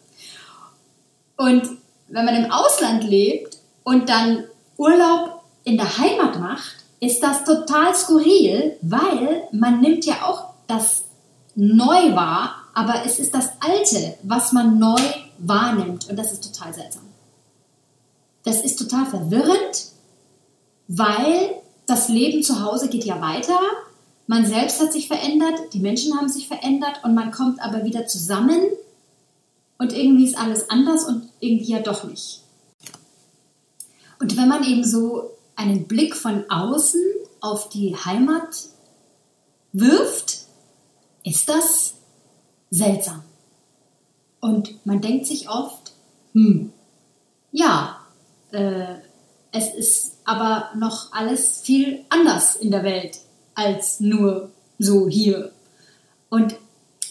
Und 1.37 1.63
wenn 2.09 2.25
man 2.25 2.35
im 2.35 2.51
Ausland 2.51 3.05
lebt 3.05 3.59
und 3.85 4.09
dann 4.09 4.45
Urlaub 4.77 5.43
in 5.63 5.77
der 5.77 5.97
Heimat 5.97 6.41
macht, 6.41 6.75
ist 6.99 7.23
das 7.23 7.45
total 7.45 7.95
skurril, 7.95 8.77
weil 8.83 9.45
man 9.53 9.81
nimmt 9.81 10.05
ja 10.05 10.25
auch 10.25 10.55
das 10.67 11.05
neu 11.55 12.15
wahr, 12.15 12.55
aber 12.75 13.05
es 13.05 13.19
ist 13.19 13.35
das 13.35 13.51
Alte, 13.61 14.15
was 14.23 14.53
man 14.53 14.79
neu 14.79 15.01
wahrnimmt 15.39 16.09
und 16.09 16.17
das 16.17 16.33
ist 16.33 16.45
total 16.45 16.73
seltsam. 16.73 17.03
Das 18.45 18.63
ist 18.63 18.79
total 18.79 19.07
verwirrend, 19.07 19.87
weil 20.89 21.63
das 21.87 22.09
Leben 22.09 22.43
zu 22.43 22.63
Hause 22.63 22.89
geht 22.89 23.05
ja 23.05 23.21
weiter. 23.21 23.59
Man 24.27 24.47
selbst 24.47 24.81
hat 24.81 24.93
sich 24.93 25.09
verändert, 25.09 25.55
die 25.73 25.81
Menschen 25.81 26.17
haben 26.17 26.29
sich 26.29 26.49
verändert 26.49 27.01
und 27.05 27.15
man 27.15 27.31
kommt 27.31 27.61
aber 27.61 27.85
wieder 27.85 28.07
zusammen 28.07 28.61
und 29.79 29.93
irgendwie 29.93 30.25
ist 30.25 30.39
alles 30.39 30.71
anders 30.71 31.05
und 31.05 31.29
irgendwie 31.41 31.73
ja 31.73 31.81
doch 31.81 32.05
nicht. 32.05 32.41
Und 34.21 34.37
wenn 34.37 34.49
man 34.49 34.63
eben 34.65 34.85
so 34.85 35.33
einen 35.57 35.89
Blick 35.89 36.15
von 36.15 36.49
außen 36.49 37.03
auf 37.41 37.69
die 37.69 37.97
Heimat 37.97 38.69
wirft, 39.73 40.42
ist 41.25 41.49
das 41.49 41.95
seltsam. 42.71 43.23
Und 44.41 44.85
man 44.85 45.01
denkt 45.01 45.27
sich 45.27 45.49
oft, 45.49 45.93
hm, 46.33 46.73
ja, 47.53 48.01
äh, 48.51 48.97
es 49.53 49.75
ist 49.75 50.19
aber 50.25 50.71
noch 50.77 51.13
alles 51.13 51.61
viel 51.61 52.05
anders 52.09 52.57
in 52.57 52.71
der 52.71 52.83
Welt 52.83 53.19
als 53.55 54.01
nur 54.01 54.51
so 54.79 55.09
hier. 55.09 55.53
Und 56.31 56.57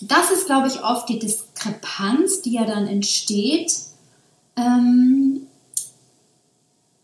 das 0.02 0.32
ist, 0.32 0.48
glaube 0.48 0.68
ich, 0.68 0.84
oft 0.84 1.08
die 1.08 1.20
Diskrepanz, 1.20 2.42
die 2.42 2.54
ja 2.54 2.66
dann 2.66 2.88
entsteht, 2.88 3.72
ähm, 4.56 5.48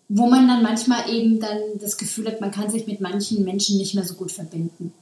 wo 0.09 0.25
man 0.25 0.47
dann 0.47 0.63
manchmal 0.63 1.09
eben 1.09 1.39
dann 1.39 1.59
das 1.79 1.97
Gefühl 1.97 2.27
hat, 2.27 2.41
man 2.41 2.51
kann 2.51 2.71
sich 2.71 2.87
mit 2.87 3.01
manchen 3.01 3.43
Menschen 3.43 3.77
nicht 3.77 3.93
mehr 3.93 4.05
so 4.05 4.15
gut 4.15 4.31
verbinden. 4.31 4.93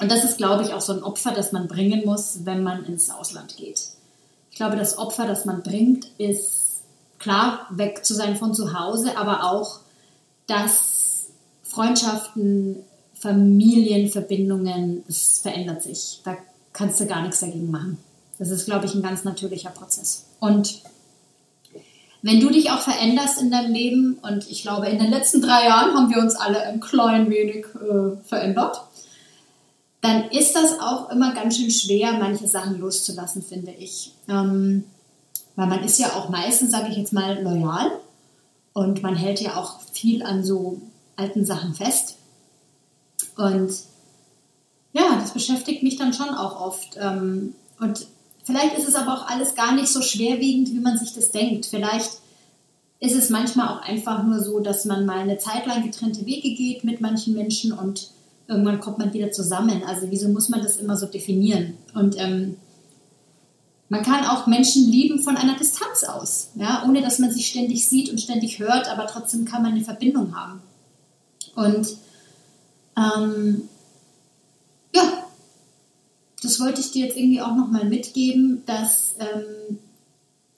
Und 0.00 0.10
das 0.10 0.24
ist, 0.24 0.38
glaube 0.38 0.64
ich, 0.64 0.72
auch 0.72 0.80
so 0.80 0.92
ein 0.92 1.02
Opfer, 1.02 1.32
das 1.32 1.52
man 1.52 1.68
bringen 1.68 2.04
muss, 2.04 2.44
wenn 2.44 2.62
man 2.62 2.84
ins 2.84 3.10
Ausland 3.10 3.56
geht. 3.56 3.80
Ich 4.50 4.56
glaube, 4.56 4.76
das 4.76 4.98
Opfer, 4.98 5.26
das 5.26 5.44
man 5.44 5.62
bringt, 5.62 6.06
ist 6.18 6.82
klar, 7.18 7.66
weg 7.70 8.04
zu 8.04 8.14
sein 8.14 8.36
von 8.36 8.54
zu 8.54 8.78
Hause, 8.78 9.16
aber 9.16 9.44
auch, 9.44 9.80
dass 10.46 11.26
Freundschaften, 11.62 12.76
Familienverbindungen, 13.14 15.04
das 15.06 15.38
verändert 15.38 15.82
sich. 15.82 16.20
Da 16.24 16.36
kannst 16.72 17.00
du 17.00 17.06
gar 17.06 17.22
nichts 17.22 17.40
dagegen 17.40 17.70
machen. 17.70 17.98
Das 18.38 18.50
ist, 18.50 18.66
glaube 18.66 18.86
ich, 18.86 18.94
ein 18.94 19.02
ganz 19.02 19.24
natürlicher 19.24 19.70
Prozess. 19.70 20.26
Und 20.40 20.82
wenn 22.22 22.40
du 22.40 22.50
dich 22.50 22.70
auch 22.70 22.80
veränderst 22.80 23.40
in 23.40 23.50
deinem 23.50 23.72
Leben, 23.72 24.18
und 24.22 24.50
ich 24.50 24.62
glaube, 24.62 24.88
in 24.88 24.98
den 24.98 25.10
letzten 25.10 25.40
drei 25.40 25.66
Jahren 25.66 25.94
haben 25.94 26.10
wir 26.10 26.22
uns 26.22 26.36
alle 26.36 26.60
ein 26.62 26.80
klein 26.80 27.30
wenig 27.30 27.66
äh, 27.74 28.16
verändert, 28.24 28.82
dann 30.04 30.28
ist 30.28 30.54
das 30.54 30.78
auch 30.80 31.08
immer 31.08 31.32
ganz 31.32 31.56
schön 31.56 31.70
schwer, 31.70 32.12
manche 32.12 32.46
Sachen 32.46 32.78
loszulassen, 32.78 33.42
finde 33.42 33.72
ich. 33.72 34.12
Ähm, 34.28 34.84
weil 35.56 35.66
man 35.66 35.82
ist 35.82 35.98
ja 35.98 36.08
auch 36.12 36.28
meistens, 36.28 36.72
sage 36.72 36.88
ich 36.90 36.98
jetzt 36.98 37.14
mal, 37.14 37.42
loyal 37.42 37.90
und 38.74 39.02
man 39.02 39.16
hält 39.16 39.40
ja 39.40 39.56
auch 39.56 39.80
viel 39.92 40.22
an 40.22 40.44
so 40.44 40.82
alten 41.16 41.46
Sachen 41.46 41.74
fest. 41.74 42.16
Und 43.38 43.72
ja, 44.92 45.18
das 45.18 45.32
beschäftigt 45.32 45.82
mich 45.82 45.96
dann 45.96 46.12
schon 46.12 46.28
auch 46.28 46.60
oft. 46.60 46.98
Ähm, 47.00 47.54
und 47.80 48.06
vielleicht 48.42 48.76
ist 48.76 48.86
es 48.86 48.96
aber 48.96 49.14
auch 49.14 49.26
alles 49.26 49.54
gar 49.54 49.74
nicht 49.74 49.88
so 49.88 50.02
schwerwiegend, 50.02 50.68
wie 50.68 50.80
man 50.80 50.98
sich 50.98 51.14
das 51.14 51.30
denkt. 51.30 51.64
Vielleicht 51.64 52.18
ist 53.00 53.16
es 53.16 53.30
manchmal 53.30 53.68
auch 53.68 53.80
einfach 53.80 54.22
nur 54.22 54.42
so, 54.42 54.60
dass 54.60 54.84
man 54.84 55.06
mal 55.06 55.20
eine 55.20 55.38
Zeit 55.38 55.64
lang 55.64 55.82
getrennte 55.82 56.26
Wege 56.26 56.54
geht 56.54 56.84
mit 56.84 57.00
manchen 57.00 57.32
Menschen 57.32 57.72
und 57.72 58.10
irgendwann 58.48 58.80
kommt 58.80 58.98
man 58.98 59.12
wieder 59.12 59.32
zusammen. 59.32 59.82
Also 59.84 60.10
wieso 60.10 60.28
muss 60.28 60.48
man 60.48 60.62
das 60.62 60.76
immer 60.76 60.96
so 60.96 61.06
definieren? 61.06 61.74
Und 61.94 62.16
ähm, 62.18 62.56
man 63.88 64.02
kann 64.02 64.24
auch 64.24 64.46
Menschen 64.46 64.90
lieben 64.90 65.20
von 65.20 65.36
einer 65.36 65.56
Distanz 65.56 66.04
aus, 66.04 66.50
ja, 66.54 66.84
ohne 66.86 67.02
dass 67.02 67.18
man 67.18 67.30
sich 67.30 67.46
ständig 67.46 67.88
sieht 67.88 68.10
und 68.10 68.20
ständig 68.20 68.58
hört, 68.58 68.88
aber 68.88 69.06
trotzdem 69.06 69.44
kann 69.44 69.62
man 69.62 69.72
eine 69.72 69.84
Verbindung 69.84 70.34
haben. 70.34 70.60
Und 71.54 71.96
ähm, 72.96 73.68
ja, 74.94 75.02
das 76.42 76.60
wollte 76.60 76.80
ich 76.80 76.92
dir 76.92 77.06
jetzt 77.06 77.16
irgendwie 77.16 77.40
auch 77.40 77.54
nochmal 77.54 77.84
mitgeben, 77.84 78.62
dass 78.66 79.14
ähm, 79.18 79.78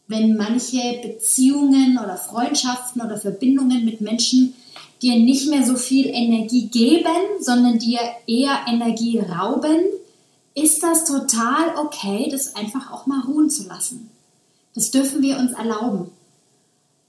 wenn 0.09 0.37
manche 0.37 1.01
Beziehungen 1.03 1.99
oder 1.99 2.17
Freundschaften 2.17 3.03
oder 3.03 3.19
Verbindungen 3.19 3.85
mit 3.85 4.01
Menschen 4.01 4.55
dir 5.03 5.17
nicht 5.17 5.49
mehr 5.49 5.65
so 5.65 5.77
viel 5.77 6.07
Energie 6.07 6.69
geben, 6.69 7.41
sondern 7.41 7.79
dir 7.79 8.01
eher 8.27 8.61
Energie 8.67 9.19
rauben, 9.19 9.85
ist 10.55 10.83
das 10.83 11.05
total 11.05 11.77
okay, 11.77 12.29
das 12.31 12.57
einfach 12.57 12.91
auch 12.91 13.07
mal 13.07 13.21
ruhen 13.21 13.51
zu 13.51 13.65
lassen. 13.65 14.11
Das 14.75 14.91
dürfen 14.91 15.23
wir 15.23 15.39
uns 15.39 15.53
erlauben. 15.53 16.11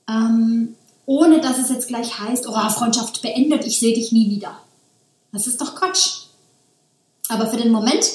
Ähm, 0.09 0.75
ohne 1.05 1.39
dass 1.39 1.57
es 1.57 1.69
jetzt 1.69 1.87
gleich 1.87 2.19
heißt, 2.19 2.47
oh, 2.47 2.69
Freundschaft 2.69 3.21
beendet, 3.21 3.65
ich 3.65 3.79
sehe 3.79 3.93
dich 3.93 4.11
nie 4.11 4.29
wieder. 4.29 4.57
Das 5.31 5.47
ist 5.47 5.61
doch 5.61 5.75
Quatsch. 5.75 6.25
Aber 7.29 7.47
für 7.47 7.57
den 7.57 7.71
Moment 7.71 8.05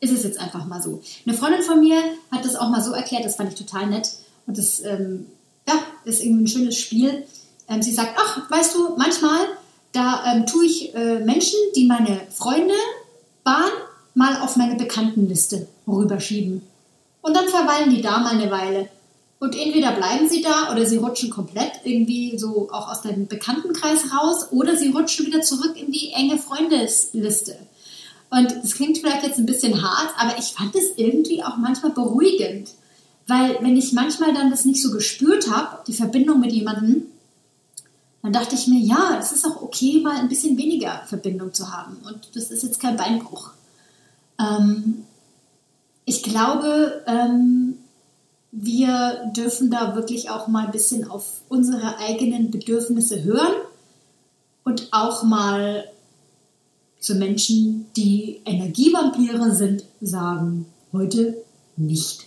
ist 0.00 0.12
es 0.12 0.24
jetzt 0.24 0.38
einfach 0.38 0.66
mal 0.66 0.82
so. 0.82 1.02
Eine 1.26 1.36
Freundin 1.36 1.62
von 1.62 1.80
mir 1.80 2.02
hat 2.30 2.44
das 2.44 2.56
auch 2.56 2.68
mal 2.68 2.82
so 2.82 2.92
erklärt, 2.92 3.24
das 3.24 3.36
fand 3.36 3.52
ich 3.52 3.58
total 3.58 3.86
nett. 3.86 4.10
Und 4.46 4.58
das 4.58 4.80
ähm, 4.80 5.26
ja, 5.66 5.74
ist 6.04 6.22
irgendwie 6.22 6.44
ein 6.44 6.48
schönes 6.48 6.76
Spiel. 6.76 7.24
Ähm, 7.68 7.82
sie 7.82 7.92
sagt, 7.92 8.16
ach, 8.16 8.50
weißt 8.50 8.74
du, 8.74 8.96
manchmal, 8.96 9.40
da 9.92 10.24
ähm, 10.26 10.46
tue 10.46 10.64
ich 10.64 10.94
äh, 10.94 11.20
Menschen, 11.20 11.58
die 11.76 11.86
meine 11.86 12.20
Freunde 12.30 12.74
waren, 13.44 13.70
mal 14.14 14.40
auf 14.42 14.56
meine 14.56 14.76
Bekanntenliste 14.76 15.68
rüberschieben. 15.86 16.62
Und 17.22 17.36
dann 17.36 17.48
verweilen 17.48 17.90
die 17.90 18.02
da 18.02 18.18
mal 18.18 18.34
eine 18.34 18.50
Weile. 18.50 18.88
Und 19.38 19.56
entweder 19.58 19.92
bleiben 19.92 20.28
sie 20.28 20.40
da 20.40 20.70
oder 20.70 20.86
sie 20.86 20.98
rutschen 20.98 21.30
komplett 21.30 21.72
irgendwie 21.82 22.38
so 22.38 22.68
auch 22.70 22.88
aus 22.90 23.02
dem 23.02 23.26
Bekanntenkreis 23.26 24.12
raus 24.16 24.48
oder 24.52 24.76
sie 24.76 24.90
rutschen 24.90 25.26
wieder 25.26 25.42
zurück 25.42 25.74
in 25.74 25.90
die 25.90 26.12
enge 26.12 26.38
Freundesliste. 26.38 27.56
Und 28.30 28.54
das 28.62 28.74
klingt 28.74 28.98
vielleicht 28.98 29.24
jetzt 29.24 29.38
ein 29.38 29.46
bisschen 29.46 29.82
hart, 29.82 30.10
aber 30.16 30.38
ich 30.38 30.52
fand 30.52 30.74
es 30.76 30.96
irgendwie 30.96 31.42
auch 31.42 31.56
manchmal 31.56 31.92
beruhigend. 31.92 32.70
Weil 33.26 33.58
wenn 33.60 33.76
ich 33.76 33.92
manchmal 33.92 34.32
dann 34.32 34.50
das 34.50 34.64
nicht 34.64 34.80
so 34.80 34.90
gespürt 34.90 35.50
habe, 35.50 35.78
die 35.86 35.92
Verbindung 35.92 36.40
mit 36.40 36.52
jemandem, 36.52 37.06
dann 38.22 38.32
dachte 38.32 38.54
ich 38.54 38.68
mir, 38.68 38.78
ja, 38.78 39.18
es 39.20 39.32
ist 39.32 39.44
auch 39.44 39.62
okay, 39.62 40.00
mal 40.00 40.16
ein 40.16 40.28
bisschen 40.28 40.56
weniger 40.56 41.02
Verbindung 41.06 41.52
zu 41.52 41.72
haben. 41.72 41.96
Und 42.06 42.36
das 42.36 42.50
ist 42.50 42.62
jetzt 42.62 42.80
kein 42.80 42.96
Beinbruch. 42.96 43.50
Ähm, 44.38 45.04
ich 46.04 46.22
glaube, 46.22 47.02
ähm, 47.06 47.78
wir 48.52 49.32
dürfen 49.36 49.70
da 49.70 49.96
wirklich 49.96 50.30
auch 50.30 50.46
mal 50.46 50.66
ein 50.66 50.72
bisschen 50.72 51.10
auf 51.10 51.40
unsere 51.48 51.98
eigenen 51.98 52.50
Bedürfnisse 52.50 53.24
hören 53.24 53.54
und 54.64 54.88
auch 54.92 55.24
mal 55.24 55.84
zu 57.00 57.16
Menschen, 57.16 57.86
die 57.96 58.40
Energievampire 58.44 59.52
sind, 59.54 59.84
sagen, 60.00 60.66
heute 60.92 61.36
nicht. 61.76 62.26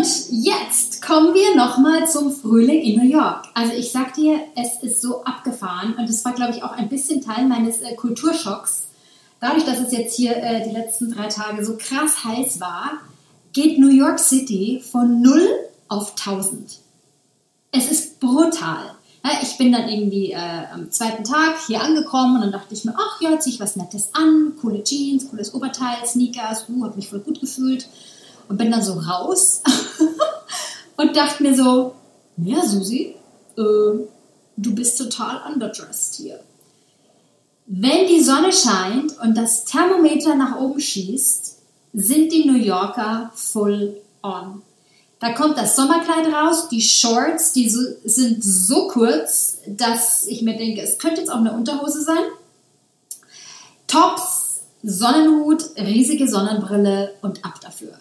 Und 0.00 0.06
jetzt 0.30 1.02
kommen 1.02 1.34
wir 1.34 1.54
nochmal 1.54 2.08
zum 2.08 2.32
Frühling 2.32 2.80
in 2.80 2.98
New 2.98 3.06
York. 3.06 3.44
Also 3.52 3.74
ich 3.74 3.92
sag 3.92 4.14
dir, 4.14 4.40
es 4.56 4.82
ist 4.82 5.02
so 5.02 5.24
abgefahren 5.24 5.94
und 5.98 6.08
es 6.08 6.24
war, 6.24 6.32
glaube 6.32 6.52
ich, 6.56 6.62
auch 6.62 6.72
ein 6.72 6.88
bisschen 6.88 7.20
Teil 7.20 7.46
meines 7.46 7.82
äh, 7.82 7.94
Kulturschocks, 7.96 8.84
dadurch, 9.40 9.64
dass 9.64 9.78
es 9.78 9.92
jetzt 9.92 10.16
hier 10.16 10.38
äh, 10.38 10.66
die 10.66 10.74
letzten 10.74 11.12
drei 11.12 11.26
Tage 11.26 11.62
so 11.66 11.76
krass 11.76 12.24
heiß 12.24 12.60
war, 12.60 12.92
geht 13.52 13.78
New 13.78 13.90
York 13.90 14.18
City 14.18 14.82
von 14.90 15.20
0 15.20 15.38
auf 15.88 16.12
1000. 16.12 16.78
Es 17.70 17.90
ist 17.90 18.20
brutal. 18.20 18.94
Ja, 19.22 19.32
ich 19.42 19.58
bin 19.58 19.70
dann 19.70 19.86
irgendwie 19.86 20.32
äh, 20.32 20.64
am 20.72 20.90
zweiten 20.90 21.24
Tag 21.24 21.56
hier 21.66 21.82
angekommen 21.82 22.36
und 22.36 22.40
dann 22.40 22.52
dachte 22.52 22.72
ich 22.72 22.86
mir, 22.86 22.94
ach 22.96 23.20
ja, 23.20 23.38
zieh 23.38 23.50
ich 23.50 23.60
was 23.60 23.76
Nettes 23.76 24.14
an, 24.14 24.54
coole 24.62 24.82
Jeans, 24.82 25.28
cooles 25.28 25.52
Oberteil, 25.52 26.06
Sneakers, 26.06 26.70
uh, 26.70 26.84
hab 26.84 26.96
mich 26.96 27.10
voll 27.10 27.20
gut 27.20 27.38
gefühlt 27.38 27.86
und 28.50 28.56
bin 28.56 28.70
dann 28.70 28.82
so 28.82 28.94
raus 28.94 29.62
und 31.00 31.16
dachte 31.16 31.42
mir 31.42 31.56
so, 31.56 31.94
ja 32.36 32.64
Susi, 32.66 33.14
äh, 33.56 33.62
du 34.56 34.74
bist 34.74 34.98
total 34.98 35.40
underdressed 35.50 36.16
hier. 36.16 36.40
Wenn 37.66 38.06
die 38.06 38.22
Sonne 38.22 38.52
scheint 38.52 39.18
und 39.20 39.34
das 39.36 39.64
Thermometer 39.64 40.34
nach 40.34 40.58
oben 40.58 40.80
schießt, 40.80 41.56
sind 41.94 42.32
die 42.32 42.44
New 42.44 42.58
Yorker 42.58 43.30
full 43.34 43.96
on. 44.22 44.62
Da 45.20 45.32
kommt 45.32 45.56
das 45.56 45.76
Sommerkleid 45.76 46.32
raus, 46.32 46.68
die 46.68 46.80
Shorts, 46.82 47.52
die 47.52 47.68
so, 47.68 47.80
sind 48.04 48.42
so 48.42 48.88
kurz, 48.88 49.58
dass 49.66 50.26
ich 50.26 50.42
mir 50.42 50.56
denke, 50.56 50.82
es 50.82 50.98
könnte 50.98 51.20
jetzt 51.20 51.30
auch 51.30 51.38
eine 51.38 51.52
Unterhose 51.52 52.02
sein. 52.02 52.24
Tops, 53.86 54.62
Sonnenhut, 54.82 55.62
riesige 55.76 56.28
Sonnenbrille 56.28 57.14
und 57.22 57.44
ab 57.44 57.60
dafür. 57.60 57.98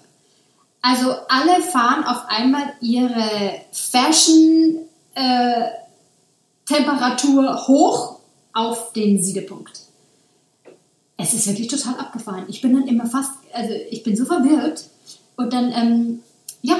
Also 0.82 1.12
alle 1.28 1.62
fahren 1.62 2.04
auf 2.06 2.26
einmal 2.28 2.74
ihre 2.82 3.62
Fashion 3.72 4.80
äh, 5.13 5.65
hoch 7.68 8.20
auf 8.54 8.94
den 8.94 9.22
Siedepunkt. 9.22 9.82
Es 11.18 11.34
ist 11.34 11.48
wirklich 11.48 11.68
total 11.68 11.96
abgefahren. 12.00 12.46
Ich 12.48 12.62
bin 12.62 12.74
dann 12.74 12.88
immer 12.88 13.06
fast, 13.06 13.32
also 13.54 13.74
ich 13.89 14.04
bin 14.04 14.15
so 14.15 14.26
verwirrt. 14.26 14.86
Und 15.36 15.54
dann, 15.54 15.72
ähm, 15.74 16.24
ja, 16.62 16.78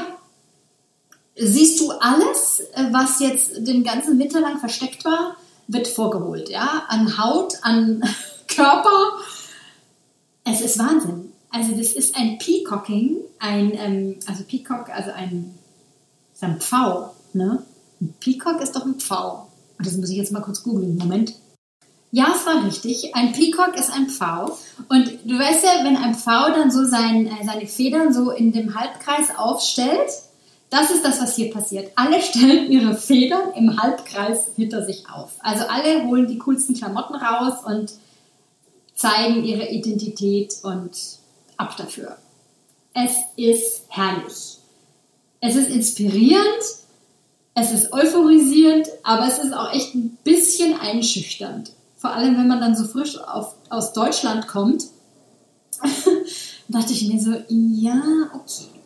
siehst 1.36 1.80
du 1.80 1.92
alles, 1.92 2.62
äh, 2.74 2.86
was 2.92 3.20
jetzt 3.20 3.68
den 3.68 3.84
ganzen 3.84 4.18
Winter 4.18 4.40
lang 4.40 4.60
versteckt 4.60 5.04
war, 5.04 5.36
wird 5.68 5.88
vorgeholt, 5.88 6.50
ja, 6.50 6.84
an 6.88 7.18
Haut, 7.18 7.56
an 7.62 8.02
Körper. 8.48 9.14
Es 10.46 10.62
ist 10.62 10.80
Wahnsinn. 10.80 11.32
Also 11.52 11.76
das 11.76 11.94
ist 11.94 12.16
ein 12.16 12.38
Peacocking, 12.38 13.18
ein, 13.40 13.72
ähm, 13.74 14.16
also 14.28 14.44
Peacock, 14.44 14.90
also 14.90 15.12
ein, 15.12 15.56
ist 16.34 16.44
ein 16.44 16.60
Pfau, 16.60 17.14
ne? 17.34 17.64
Ein 18.02 18.14
Peacock 18.20 18.62
ist 18.62 18.76
doch 18.76 18.86
ein 18.86 18.96
Pfau. 18.96 19.48
Und 19.78 19.88
das 19.88 19.98
muss 19.98 20.10
ich 20.10 20.18
jetzt 20.18 20.32
mal 20.32 20.42
kurz 20.42 20.64
googeln. 20.64 20.98
Moment. 20.98 21.34
Ja, 22.12 22.34
es 22.36 22.46
war 22.46 22.66
richtig. 22.66 23.16
Ein 23.16 23.34
Peacock 23.34 23.76
ist 23.78 23.92
ein 23.92 24.10
Pfau. 24.10 24.58
Und 24.90 25.20
du 25.26 25.38
weißt 25.38 25.64
ja, 25.64 25.84
wenn 25.84 25.98
ein 25.98 26.16
Pfau 26.16 26.50
dann 26.50 26.72
so 26.72 26.86
sein, 26.86 27.28
äh, 27.28 27.46
seine 27.46 27.68
Federn 27.68 28.14
so 28.14 28.32
in 28.32 28.52
dem 28.52 28.76
Halbkreis 28.76 29.36
aufstellt, 29.38 30.10
das 30.70 30.92
ist 30.92 31.04
das, 31.04 31.22
was 31.22 31.36
hier 31.36 31.52
passiert. 31.52 31.92
Alle 31.96 32.22
stellen 32.22 32.72
ihre 32.72 32.96
Federn 32.96 33.54
im 33.56 33.82
Halbkreis 33.82 34.52
hinter 34.56 34.86
sich 34.86 35.10
auf. 35.10 35.34
Also 35.40 35.66
alle 35.66 36.06
holen 36.06 36.28
die 36.28 36.38
coolsten 36.40 36.76
Klamotten 36.76 37.16
raus 37.16 37.64
und 37.66 37.94
zeigen 38.96 39.44
ihre 39.44 39.70
Identität 39.70 40.56
und 40.64 41.19
ab 41.60 41.78
dafür. 41.78 42.18
Es 42.94 43.12
ist 43.36 43.84
herrlich. 43.90 44.58
Es 45.42 45.56
ist 45.56 45.70
inspirierend, 45.70 46.64
es 47.54 47.72
ist 47.72 47.94
euphorisierend, 47.94 48.88
aber 49.04 49.28
es 49.28 49.38
ist 49.40 49.54
auch 49.54 49.72
echt 49.74 49.94
ein 49.94 50.18
bisschen 50.24 50.80
einschüchternd. 50.80 51.72
Vor 51.98 52.12
allem, 52.12 52.38
wenn 52.38 52.48
man 52.48 52.62
dann 52.62 52.76
so 52.76 52.86
frisch 52.86 53.18
auf, 53.20 53.56
aus 53.70 53.94
Deutschland 53.94 54.48
kommt, 54.48 54.86
dachte 56.68 56.94
ich 56.94 57.08
mir 57.08 57.20
so, 57.22 57.34
ja, 57.50 58.02
okay 58.34 58.80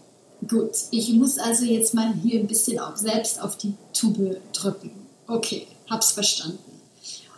Gut, 0.48 0.72
ich 0.92 1.14
muss 1.14 1.38
also 1.38 1.64
jetzt 1.64 1.94
mal 1.94 2.14
hier 2.22 2.40
ein 2.40 2.48
bisschen 2.48 2.80
auch 2.80 2.98
selbst 2.98 3.42
auf 3.42 3.56
die 3.58 3.76
Tube 3.94 4.38
drücken. 4.52 4.92
Okay, 5.28 5.68
hab's 5.90 6.12
verstanden. 6.12 6.73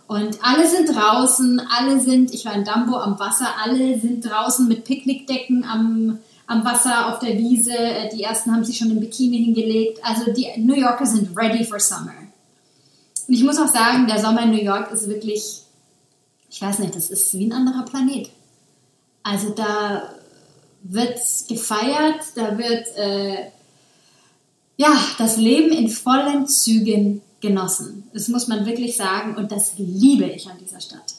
Und 0.08 0.38
alle 0.44 0.68
sind 0.68 0.96
draußen, 0.96 1.60
alle 1.60 2.00
sind, 2.00 2.34
ich 2.34 2.46
war 2.46 2.54
in 2.54 2.64
Dambo 2.64 2.98
am 2.98 3.18
Wasser, 3.20 3.48
alle 3.64 4.00
sind 4.00 4.24
draußen 4.24 4.68
mit 4.68 4.84
Picknickdecken 4.84 5.64
am, 5.64 6.20
am 6.46 6.64
Wasser 6.64 7.08
auf 7.12 7.20
der 7.20 7.38
Wiese. 7.38 7.74
Die 8.14 8.22
ersten 8.22 8.52
haben 8.52 8.64
sich 8.64 8.78
schon 8.78 8.92
im 8.92 9.00
Bikini 9.00 9.38
hingelegt. 9.38 10.00
Also 10.04 10.32
die 10.32 10.48
New 10.58 10.76
Yorker 10.76 11.06
sind 11.06 11.36
ready 11.36 11.64
for 11.64 11.80
summer. 11.80 12.14
Und 13.28 13.34
ich 13.34 13.44
muss 13.44 13.58
auch 13.58 13.68
sagen, 13.68 14.06
der 14.06 14.20
Sommer 14.20 14.44
in 14.44 14.52
New 14.52 14.64
York 14.64 14.92
ist 14.92 15.08
wirklich, 15.08 15.62
ich 16.52 16.62
weiß 16.62 16.80
nicht, 16.80 16.96
das 16.96 17.10
ist 17.10 17.34
wie 17.34 17.48
ein 17.48 17.54
anderer 17.54 17.84
Planet. 17.84 18.30
Also 19.24 19.50
da 19.50 20.10
wird 20.84 21.20
gefeiert, 21.48 22.22
da 22.36 22.56
wird 22.60 22.86
äh, 22.96 23.50
ja 24.78 24.96
das 25.18 25.38
Leben 25.38 25.72
in 25.72 25.90
vollen 25.90 26.48
Zügen 26.48 27.22
genossen. 27.46 28.10
Das 28.14 28.28
muss 28.28 28.48
man 28.48 28.66
wirklich 28.66 28.98
sagen 28.98 29.36
und 29.36 29.52
das 29.52 29.74
liebe 29.78 30.26
ich 30.26 30.48
an 30.48 30.58
dieser 30.60 30.82
Stadt. 30.82 31.16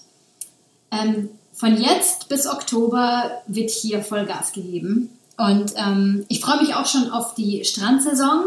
Ähm, 0.90 1.30
von 1.52 1.80
jetzt 1.80 2.28
bis 2.28 2.46
Oktober 2.46 3.42
wird 3.46 3.70
hier 3.70 4.02
Vollgas 4.02 4.52
gegeben 4.52 5.10
und 5.36 5.72
ähm, 5.76 6.24
ich 6.28 6.40
freue 6.40 6.60
mich 6.60 6.74
auch 6.74 6.86
schon 6.86 7.10
auf 7.10 7.34
die 7.34 7.64
Strandsaison. 7.64 8.44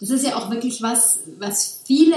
Das 0.00 0.10
ist 0.10 0.26
ja 0.26 0.36
auch 0.36 0.50
wirklich 0.50 0.82
was, 0.82 1.20
was 1.38 1.80
viele 1.84 2.16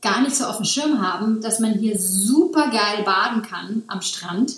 gar 0.00 0.20
nicht 0.22 0.36
so 0.36 0.44
auf 0.44 0.56
dem 0.56 0.64
Schirm 0.64 1.02
haben, 1.02 1.40
dass 1.40 1.58
man 1.58 1.74
hier 1.74 1.98
super 1.98 2.70
geil 2.70 3.02
baden 3.04 3.42
kann 3.42 3.82
am 3.88 4.00
Strand 4.00 4.52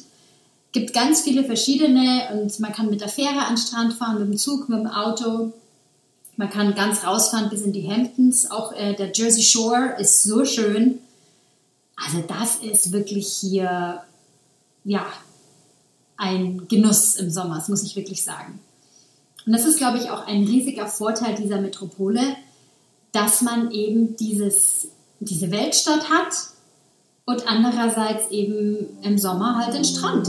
gibt 0.73 0.93
ganz 0.93 1.23
viele 1.23 1.45
verschiedene 1.45 2.29
und 2.33 2.59
man 2.61 2.73
kann 2.73 2.91
mit 2.91 3.01
der 3.01 3.09
Fähre 3.09 3.41
an 3.41 3.55
den 3.55 3.59
Strand 3.59 3.93
fahren, 3.95 4.19
mit 4.21 4.29
dem 4.29 4.37
Zug, 4.37 4.69
mit 4.69 4.79
dem 4.79 4.87
Auto. 4.87 5.53
Man 6.41 6.49
kann 6.49 6.75
ganz 6.75 7.05
rausfahren 7.05 7.51
bis 7.51 7.61
in 7.61 7.75
die 7.75 7.87
Hamptons. 7.87 8.51
Auch 8.51 8.73
äh, 8.73 8.95
der 8.95 9.13
Jersey 9.13 9.43
Shore 9.43 9.97
ist 9.99 10.23
so 10.23 10.47
schön. 10.47 11.01
Also 11.97 12.25
das 12.27 12.57
ist 12.57 12.93
wirklich 12.93 13.29
hier, 13.29 14.03
ja, 14.85 15.05
ein 16.17 16.67
Genuss 16.67 17.17
im 17.17 17.29
Sommer, 17.29 17.57
das 17.57 17.69
muss 17.69 17.83
ich 17.83 17.95
wirklich 17.95 18.25
sagen. 18.25 18.59
Und 19.45 19.53
das 19.53 19.67
ist, 19.67 19.77
glaube 19.77 19.99
ich, 19.99 20.09
auch 20.09 20.27
ein 20.27 20.45
riesiger 20.45 20.87
Vorteil 20.87 21.35
dieser 21.35 21.61
Metropole, 21.61 22.23
dass 23.13 23.43
man 23.43 23.71
eben 23.71 24.17
dieses, 24.17 24.89
diese 25.19 25.51
Weltstadt 25.51 26.09
hat, 26.09 26.33
und 27.27 27.47
andererseits 27.47 28.31
eben 28.31 28.99
im 29.03 29.19
Sommer 29.19 29.59
halt 29.59 29.75
den 29.75 29.85
Strand. 29.85 30.27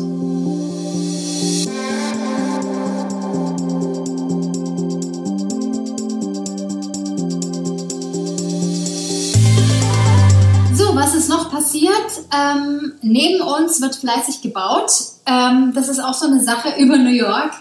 Ist 11.22 11.30
noch 11.30 11.52
passiert? 11.52 11.94
Ähm, 12.36 12.94
neben 13.04 13.42
uns 13.42 13.80
wird 13.80 13.96
fleißig 13.96 14.42
gebaut. 14.42 14.92
Ähm, 15.28 15.72
das 15.76 15.88
ist 15.88 16.00
auch 16.00 16.16
so 16.16 16.26
eine 16.26 16.44
Sache 16.44 16.82
über 16.82 16.98
New 16.98 17.12
York. 17.12 17.52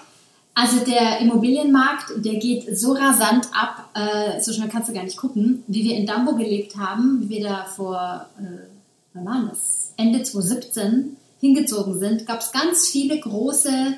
Also 0.55 0.79
der 0.79 1.18
Immobilienmarkt, 1.20 2.25
der 2.25 2.37
geht 2.37 2.79
so 2.79 2.92
rasant 2.92 3.49
ab, 3.53 3.90
äh, 3.94 4.40
so 4.40 4.53
schnell 4.55 4.68
kannst 4.68 4.88
du 4.88 4.94
gar 4.94 5.05
nicht 5.05 5.18
gucken, 5.18 5.62
wie 5.66 5.85
wir 5.85 5.96
in 5.96 6.07
Dambo 6.07 6.35
gelebt 6.37 6.77
haben, 6.79 7.20
wie 7.20 7.29
wir 7.29 7.49
da 7.49 7.64
vor 7.64 8.27
äh, 8.38 8.66
wann 9.12 9.27
war 9.27 9.49
das? 9.51 9.92
Ende 9.99 10.23
2017 10.23 11.16
hingezogen 11.40 11.99
sind, 11.99 12.27
gab 12.27 12.40
es 12.40 12.53
ganz 12.53 12.88
viele 12.88 13.20
große 13.20 13.94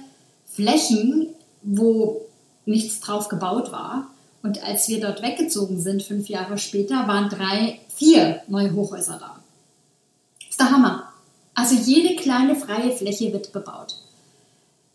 Flächen, 0.46 1.28
wo 1.62 2.22
nichts 2.66 2.98
drauf 3.00 3.28
gebaut 3.28 3.70
war. 3.70 4.08
Und 4.42 4.64
als 4.64 4.88
wir 4.88 5.00
dort 5.00 5.22
weggezogen 5.22 5.80
sind, 5.80 6.02
fünf 6.02 6.28
Jahre 6.28 6.58
später, 6.58 7.06
waren 7.06 7.28
drei, 7.28 7.78
vier 7.94 8.42
neue 8.48 8.74
Hochhäuser 8.74 9.18
da. 9.20 9.41
Ist 10.52 10.60
der 10.60 10.70
Hammer. 10.70 11.12
Also 11.54 11.74
jede 11.74 12.14
kleine 12.14 12.54
freie 12.54 12.92
Fläche 12.92 13.32
wird 13.32 13.52
bebaut. 13.52 13.96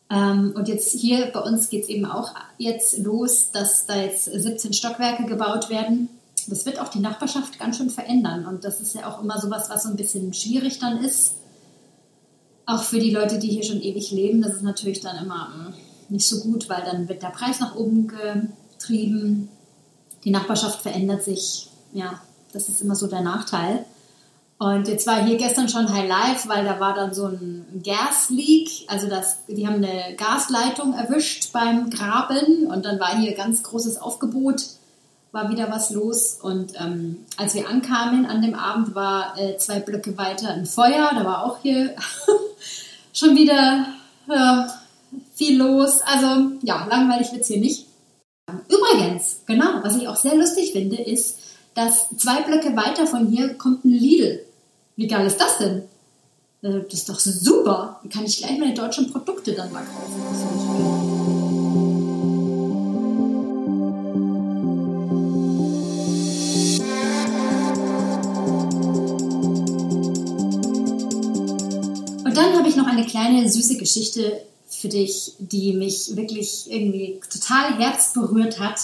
Ähm, 0.10 0.54
und 0.56 0.70
jetzt 0.70 0.93
hier 0.93 1.28
bei 1.34 1.41
uns 1.41 1.70
geht 1.70 1.84
es 1.84 1.89
eben 1.89 2.06
auch 2.06 2.32
jetzt 2.58 2.98
los, 3.00 3.52
dass 3.52 3.86
da 3.86 3.96
jetzt 3.96 4.26
17 4.26 4.72
Stockwerke 4.72 5.26
gebaut 5.26 5.70
werden 5.70 6.10
das 6.48 6.65
wird 6.65 6.80
auch 6.80 6.88
die 6.88 7.00
Nachbarschaft 7.00 7.60
ganz 7.60 7.78
schön 7.78 7.89
verändern. 7.89 8.46
Und 8.46 8.63
das 8.63 8.80
ist 8.80 8.96
ja 8.96 9.10
auch 9.10 9.22
immer 9.22 9.39
sowas, 9.39 9.70
was 9.70 9.84
so 9.84 9.89
ein 9.89 9.98
bisschen 9.98 10.34
schwierig 10.34 10.80
dann 10.80 11.04
ist. 11.04 11.34
Auch 12.65 12.84
für 12.84 13.00
die 13.00 13.12
Leute, 13.12 13.38
die 13.38 13.50
hier 13.50 13.63
schon 13.63 13.82
ewig 13.82 14.12
leben, 14.12 14.41
das 14.41 14.56
ist 14.56 14.63
natürlich 14.63 15.02
dann 15.02 15.24
immer 15.24 15.54
hm, 15.54 15.74
nicht 16.10 16.28
so 16.28 16.41
gut, 16.41 16.70
weil 16.70 16.84
dann 16.84 17.10
wird 17.10 17.22
der 17.22 17.30
Preis 17.30 17.60
nach 17.60 17.76
oben 17.76 18.08
getrieben. 18.08 19.50
Die 20.24 20.32
Nachbarschaft 20.32 20.82
verändert 20.82 21.24
sich. 21.24 21.70
Ja, 21.93 22.22
das 22.54 22.70
ist 22.70 22.82
immer 22.82 22.96
so 22.96 23.08
der 23.08 23.22
Nachteil. 23.22 23.86
Und 24.60 24.88
jetzt 24.88 25.06
war 25.06 25.24
hier 25.24 25.38
gestern 25.38 25.70
schon 25.70 25.93
High 25.93 26.08
Life, 26.08 26.50
weil 26.50 26.65
da 26.65 26.80
war 26.80 26.96
dann 26.96 27.13
so 27.13 27.28
ein 27.28 27.82
Gasleak. 27.84 28.70
Also 28.88 29.08
das, 29.08 29.46
die 29.48 29.67
haben 29.67 29.84
eine 29.84 30.15
Gasleitung 30.15 30.93
erwischt 30.93 31.54
beim 31.54 31.91
Graben 31.91 32.65
und 32.65 32.86
dann 32.86 33.00
war 33.00 33.17
hier 33.17 33.36
ganz 33.36 33.62
großes 33.62 34.02
Aufgebot 34.02 34.62
war 35.32 35.50
wieder 35.52 35.70
was 35.72 35.91
los. 35.91 36.39
Und 36.41 36.74
ähm, 36.80 37.26
als 37.38 37.54
wir 37.54 37.70
ankamen 37.70 38.26
an 38.26 38.41
dem 38.41 38.56
Abend, 38.56 38.96
war 38.96 39.38
äh, 39.38 39.58
zwei 39.58 39.80
Blöcke 39.80 40.17
weiter 40.17 40.50
ein 40.50 40.65
Feuer. 40.65 41.12
Da 41.13 41.24
war 41.26 41.46
auch 41.46 41.60
hier 41.62 41.96
schon 43.13 43.36
wieder 43.36 43.86
ja, 44.28 44.74
viel 45.36 45.58
los. 45.58 46.02
Also 46.02 46.52
ja, 46.63 46.86
langweilig 46.89 47.32
wird 47.32 47.41
es 47.41 47.48
hier 47.48 47.60
nicht. 47.60 47.86
Übrigens, 48.70 49.41
genau, 49.46 49.84
was 49.84 49.98
ich 49.98 50.08
auch 50.08 50.15
sehr 50.15 50.36
lustig 50.36 50.72
finde, 50.72 51.02
ist, 51.02 51.38
dass 51.74 52.10
zwei 52.17 52.41
Blöcke 52.41 52.76
weiter 52.76 53.06
von 53.06 53.28
hier 53.28 53.54
kommt 53.56 53.86
ein 53.86 53.91
Lidl. 53.91 54.43
Wie 54.97 55.07
geil 55.07 55.25
ist 55.25 55.39
das 55.39 55.60
denn? 55.60 55.83
Äh, 56.62 56.81
das 56.83 56.93
ist 56.93 57.10
doch 57.10 57.19
super. 57.19 57.99
Dann 58.01 58.12
kann 58.12 58.25
ich 58.25 58.38
gleich 58.38 58.60
meine 58.60 58.73
deutschen 58.73 59.10
Produkte 59.12 59.53
dann 59.53 59.71
mal 59.71 59.86
kaufen. 59.86 61.38
eine 72.97 73.05
kleine 73.05 73.47
süße 73.47 73.77
Geschichte 73.77 74.41
für 74.67 74.89
dich, 74.89 75.33
die 75.39 75.73
mich 75.73 76.15
wirklich 76.15 76.65
irgendwie 76.69 77.19
total 77.31 77.77
herzberührt 77.77 78.60
hat. 78.60 78.79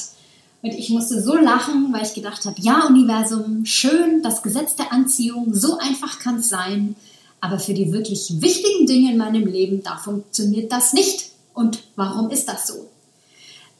Und 0.63 0.73
ich 0.73 0.89
musste 0.89 1.21
so 1.21 1.35
lachen, 1.35 1.91
weil 1.91 2.03
ich 2.03 2.13
gedacht 2.13 2.45
habe, 2.45 2.55
ja, 2.61 2.87
Universum, 2.87 3.65
schön, 3.65 4.23
das 4.23 4.41
Gesetz 4.41 4.77
der 4.77 4.93
Anziehung, 4.93 5.53
so 5.53 5.77
einfach 5.77 6.19
kann 6.19 6.37
es 6.37 6.47
sein. 6.47 6.95
Aber 7.41 7.59
für 7.59 7.73
die 7.73 7.91
wirklich 7.91 8.41
wichtigen 8.41 8.87
Dinge 8.87 9.11
in 9.11 9.17
meinem 9.17 9.45
Leben, 9.45 9.83
da 9.83 9.97
funktioniert 9.97 10.71
das 10.71 10.93
nicht. 10.93 11.31
Und 11.53 11.83
warum 11.97 12.29
ist 12.29 12.47
das 12.47 12.65
so? 12.65 12.89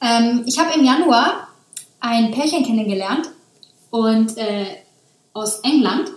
Ähm, 0.02 0.44
ich 0.46 0.60
habe 0.60 0.78
im 0.78 0.84
Januar 0.84 1.48
ein 2.02 2.32
Pärchen 2.32 2.66
kennengelernt 2.66 3.30
und 3.90 4.38
äh, 4.38 4.66
aus 5.32 5.60
England. 5.60 6.12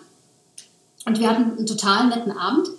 Und 1.05 1.21
wir 1.21 1.31
hatten 1.31 1.59
einen 1.59 1.67
total 1.67 2.09
netten 2.09 2.33
Abend. 2.33 2.71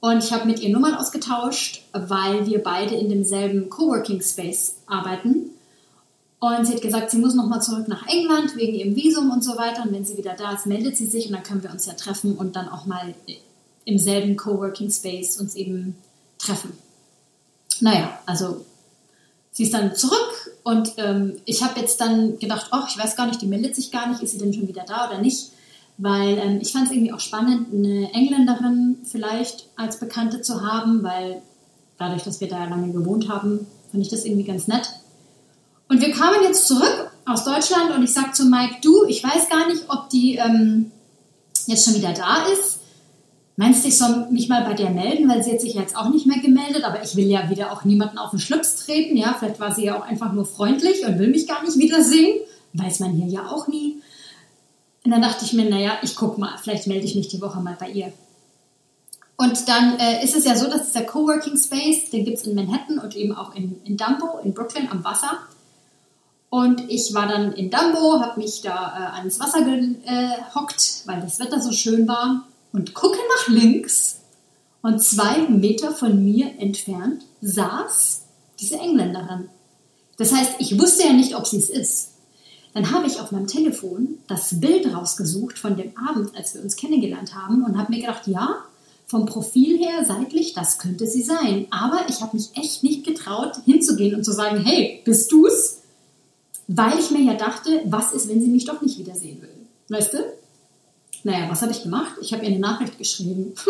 Und 0.00 0.24
ich 0.24 0.32
habe 0.32 0.46
mit 0.46 0.58
ihr 0.58 0.70
Nummern 0.70 0.94
ausgetauscht, 0.94 1.82
weil 1.92 2.46
wir 2.46 2.60
beide 2.60 2.96
in 2.96 3.08
demselben 3.08 3.70
Coworking 3.70 4.20
Space 4.20 4.78
arbeiten. 4.86 5.50
Und 6.40 6.66
sie 6.66 6.74
hat 6.74 6.82
gesagt, 6.82 7.10
sie 7.10 7.18
muss 7.18 7.34
nochmal 7.34 7.62
zurück 7.62 7.86
nach 7.86 8.06
England 8.06 8.56
wegen 8.56 8.74
ihrem 8.74 8.96
Visum 8.96 9.30
und 9.30 9.44
so 9.44 9.56
weiter. 9.56 9.84
Und 9.84 9.92
wenn 9.92 10.04
sie 10.04 10.16
wieder 10.16 10.34
da 10.34 10.54
ist, 10.54 10.66
meldet 10.66 10.96
sie 10.96 11.06
sich 11.06 11.26
und 11.26 11.32
dann 11.32 11.42
können 11.42 11.62
wir 11.62 11.70
uns 11.70 11.86
ja 11.86 11.92
treffen 11.92 12.36
und 12.36 12.56
dann 12.56 12.68
auch 12.68 12.86
mal 12.86 13.14
im 13.84 13.98
selben 13.98 14.36
Coworking 14.36 14.90
Space 14.90 15.38
uns 15.38 15.54
eben 15.54 15.96
treffen. 16.38 16.72
Naja, 17.80 18.18
also 18.26 18.64
sie 19.52 19.64
ist 19.64 19.74
dann 19.74 19.94
zurück 19.94 20.56
und 20.64 20.94
ähm, 20.96 21.36
ich 21.44 21.62
habe 21.62 21.78
jetzt 21.78 22.00
dann 22.00 22.38
gedacht, 22.38 22.70
oh, 22.72 22.84
ich 22.88 22.98
weiß 22.98 23.16
gar 23.16 23.26
nicht, 23.26 23.42
die 23.42 23.46
meldet 23.46 23.74
sich 23.74 23.90
gar 23.90 24.08
nicht, 24.08 24.22
ist 24.22 24.32
sie 24.32 24.38
denn 24.38 24.52
schon 24.52 24.68
wieder 24.68 24.84
da 24.86 25.08
oder 25.08 25.20
nicht? 25.20 25.50
weil 26.02 26.38
ähm, 26.38 26.58
ich 26.62 26.72
fand 26.72 26.86
es 26.86 26.92
irgendwie 26.92 27.12
auch 27.12 27.20
spannend, 27.20 27.72
eine 27.72 28.12
Engländerin 28.14 28.96
vielleicht 29.04 29.66
als 29.76 30.00
Bekannte 30.00 30.40
zu 30.40 30.62
haben, 30.62 31.02
weil 31.02 31.42
dadurch, 31.98 32.22
dass 32.22 32.40
wir 32.40 32.48
da 32.48 32.64
lange 32.64 32.90
gewohnt 32.92 33.28
haben, 33.28 33.66
fand 33.90 34.02
ich 34.02 34.08
das 34.08 34.24
irgendwie 34.24 34.44
ganz 34.44 34.66
nett. 34.66 34.88
Und 35.90 36.00
wir 36.00 36.12
kamen 36.12 36.44
jetzt 36.44 36.68
zurück 36.68 37.10
aus 37.26 37.44
Deutschland 37.44 37.90
und 37.90 38.04
ich 38.04 38.14
sag 38.14 38.36
zu 38.36 38.44
Mike, 38.44 38.76
du, 38.80 39.06
ich 39.06 39.24
weiß 39.24 39.48
gar 39.48 39.66
nicht, 39.66 39.82
ob 39.88 40.08
die 40.08 40.36
ähm, 40.36 40.92
jetzt 41.66 41.84
schon 41.84 41.96
wieder 41.96 42.12
da 42.12 42.46
ist. 42.46 42.78
Meinst 43.56 43.82
du, 43.82 43.88
ich 43.88 43.98
soll 43.98 44.28
mich 44.30 44.48
mal 44.48 44.62
bei 44.62 44.74
der 44.74 44.90
melden, 44.90 45.28
weil 45.28 45.42
sie 45.42 45.50
hat 45.50 45.60
sich 45.60 45.74
jetzt 45.74 45.96
auch 45.96 46.08
nicht 46.10 46.26
mehr 46.26 46.38
gemeldet, 46.38 46.84
aber 46.84 47.02
ich 47.02 47.16
will 47.16 47.26
ja 47.26 47.50
wieder 47.50 47.72
auch 47.72 47.84
niemanden 47.84 48.18
auf 48.18 48.30
den 48.30 48.38
Schlips 48.38 48.76
treten, 48.76 49.16
ja, 49.16 49.34
vielleicht 49.36 49.58
war 49.58 49.74
sie 49.74 49.86
ja 49.86 49.98
auch 49.98 50.06
einfach 50.06 50.32
nur 50.32 50.46
freundlich 50.46 51.04
und 51.04 51.18
will 51.18 51.28
mich 51.28 51.48
gar 51.48 51.62
nicht 51.64 51.76
wiedersehen, 51.76 52.38
weiß 52.74 53.00
man 53.00 53.10
hier 53.10 53.26
ja 53.26 53.50
auch 53.50 53.66
nie. 53.66 54.00
Und 55.04 55.10
dann 55.10 55.22
dachte 55.22 55.44
ich 55.44 55.52
mir, 55.54 55.68
naja, 55.68 55.98
ich 56.02 56.14
guck 56.14 56.38
mal, 56.38 56.56
vielleicht 56.62 56.86
melde 56.86 57.04
ich 57.04 57.16
mich 57.16 57.26
die 57.26 57.40
Woche 57.40 57.60
mal 57.60 57.76
bei 57.78 57.90
ihr. 57.90 58.12
Und 59.36 59.68
dann 59.68 59.98
äh, 59.98 60.22
ist 60.22 60.36
es 60.36 60.44
ja 60.44 60.54
so, 60.54 60.70
dass 60.70 60.86
dieser 60.86 61.02
Coworking 61.02 61.56
Space, 61.56 62.10
den 62.10 62.24
gibt 62.24 62.38
es 62.38 62.46
in 62.46 62.54
Manhattan 62.54 63.00
und 63.00 63.16
eben 63.16 63.34
auch 63.34 63.56
in, 63.56 63.80
in 63.84 63.96
Dumbo, 63.96 64.38
in 64.44 64.54
Brooklyn 64.54 64.88
am 64.88 65.02
Wasser. 65.02 65.36
Und 66.50 66.90
ich 66.90 67.14
war 67.14 67.28
dann 67.28 67.52
in 67.52 67.70
Dumbo, 67.70 68.20
habe 68.20 68.40
mich 68.40 68.60
da 68.60 69.12
äh, 69.14 69.16
ans 69.18 69.38
Wasser 69.38 69.62
gehockt, 69.62 70.80
äh, 70.80 71.08
weil 71.08 71.20
das 71.20 71.38
Wetter 71.38 71.60
so 71.62 71.70
schön 71.70 72.08
war 72.08 72.44
und 72.72 72.92
gucke 72.92 73.18
nach 73.36 73.48
links 73.48 74.18
und 74.82 75.02
zwei 75.02 75.38
Meter 75.48 75.92
von 75.92 76.24
mir 76.24 76.58
entfernt 76.58 77.22
saß 77.40 78.22
diese 78.58 78.76
Engländerin. 78.76 79.48
Das 80.16 80.32
heißt, 80.32 80.54
ich 80.58 80.78
wusste 80.78 81.04
ja 81.04 81.12
nicht, 81.12 81.36
ob 81.36 81.46
sie 81.46 81.58
es 81.58 81.70
ist. 81.70 82.08
Dann 82.74 82.92
habe 82.92 83.06
ich 83.06 83.20
auf 83.20 83.32
meinem 83.32 83.46
Telefon 83.46 84.18
das 84.28 84.60
Bild 84.60 84.92
rausgesucht 84.94 85.58
von 85.58 85.76
dem 85.76 85.92
Abend, 85.96 86.36
als 86.36 86.54
wir 86.54 86.62
uns 86.62 86.76
kennengelernt 86.76 87.34
haben 87.34 87.64
und 87.64 87.78
habe 87.78 87.92
mir 87.92 88.00
gedacht, 88.00 88.26
ja, 88.26 88.64
vom 89.06 89.26
Profil 89.26 89.78
her 89.78 90.04
seitlich, 90.06 90.54
das 90.54 90.78
könnte 90.78 91.06
sie 91.06 91.22
sein. 91.22 91.66
Aber 91.70 92.08
ich 92.08 92.20
habe 92.20 92.36
mich 92.36 92.50
echt 92.54 92.84
nicht 92.84 93.04
getraut, 93.04 93.56
hinzugehen 93.64 94.14
und 94.14 94.24
zu 94.24 94.32
sagen, 94.32 94.62
hey, 94.64 95.02
bist 95.04 95.32
du's? 95.32 95.69
Weil 96.72 97.00
ich 97.00 97.10
mir 97.10 97.22
ja 97.22 97.34
dachte, 97.34 97.82
was 97.86 98.12
ist, 98.12 98.28
wenn 98.28 98.40
sie 98.40 98.46
mich 98.46 98.64
doch 98.64 98.80
nicht 98.80 98.96
wiedersehen 98.96 99.42
will? 99.42 99.66
Weißt 99.88 100.14
du? 100.14 100.18
Naja, 101.24 101.50
was 101.50 101.62
habe 101.62 101.72
ich 101.72 101.82
gemacht? 101.82 102.12
Ich 102.22 102.32
habe 102.32 102.44
ihr 102.44 102.50
eine 102.50 102.60
Nachricht 102.60 102.96
geschrieben. 102.96 103.54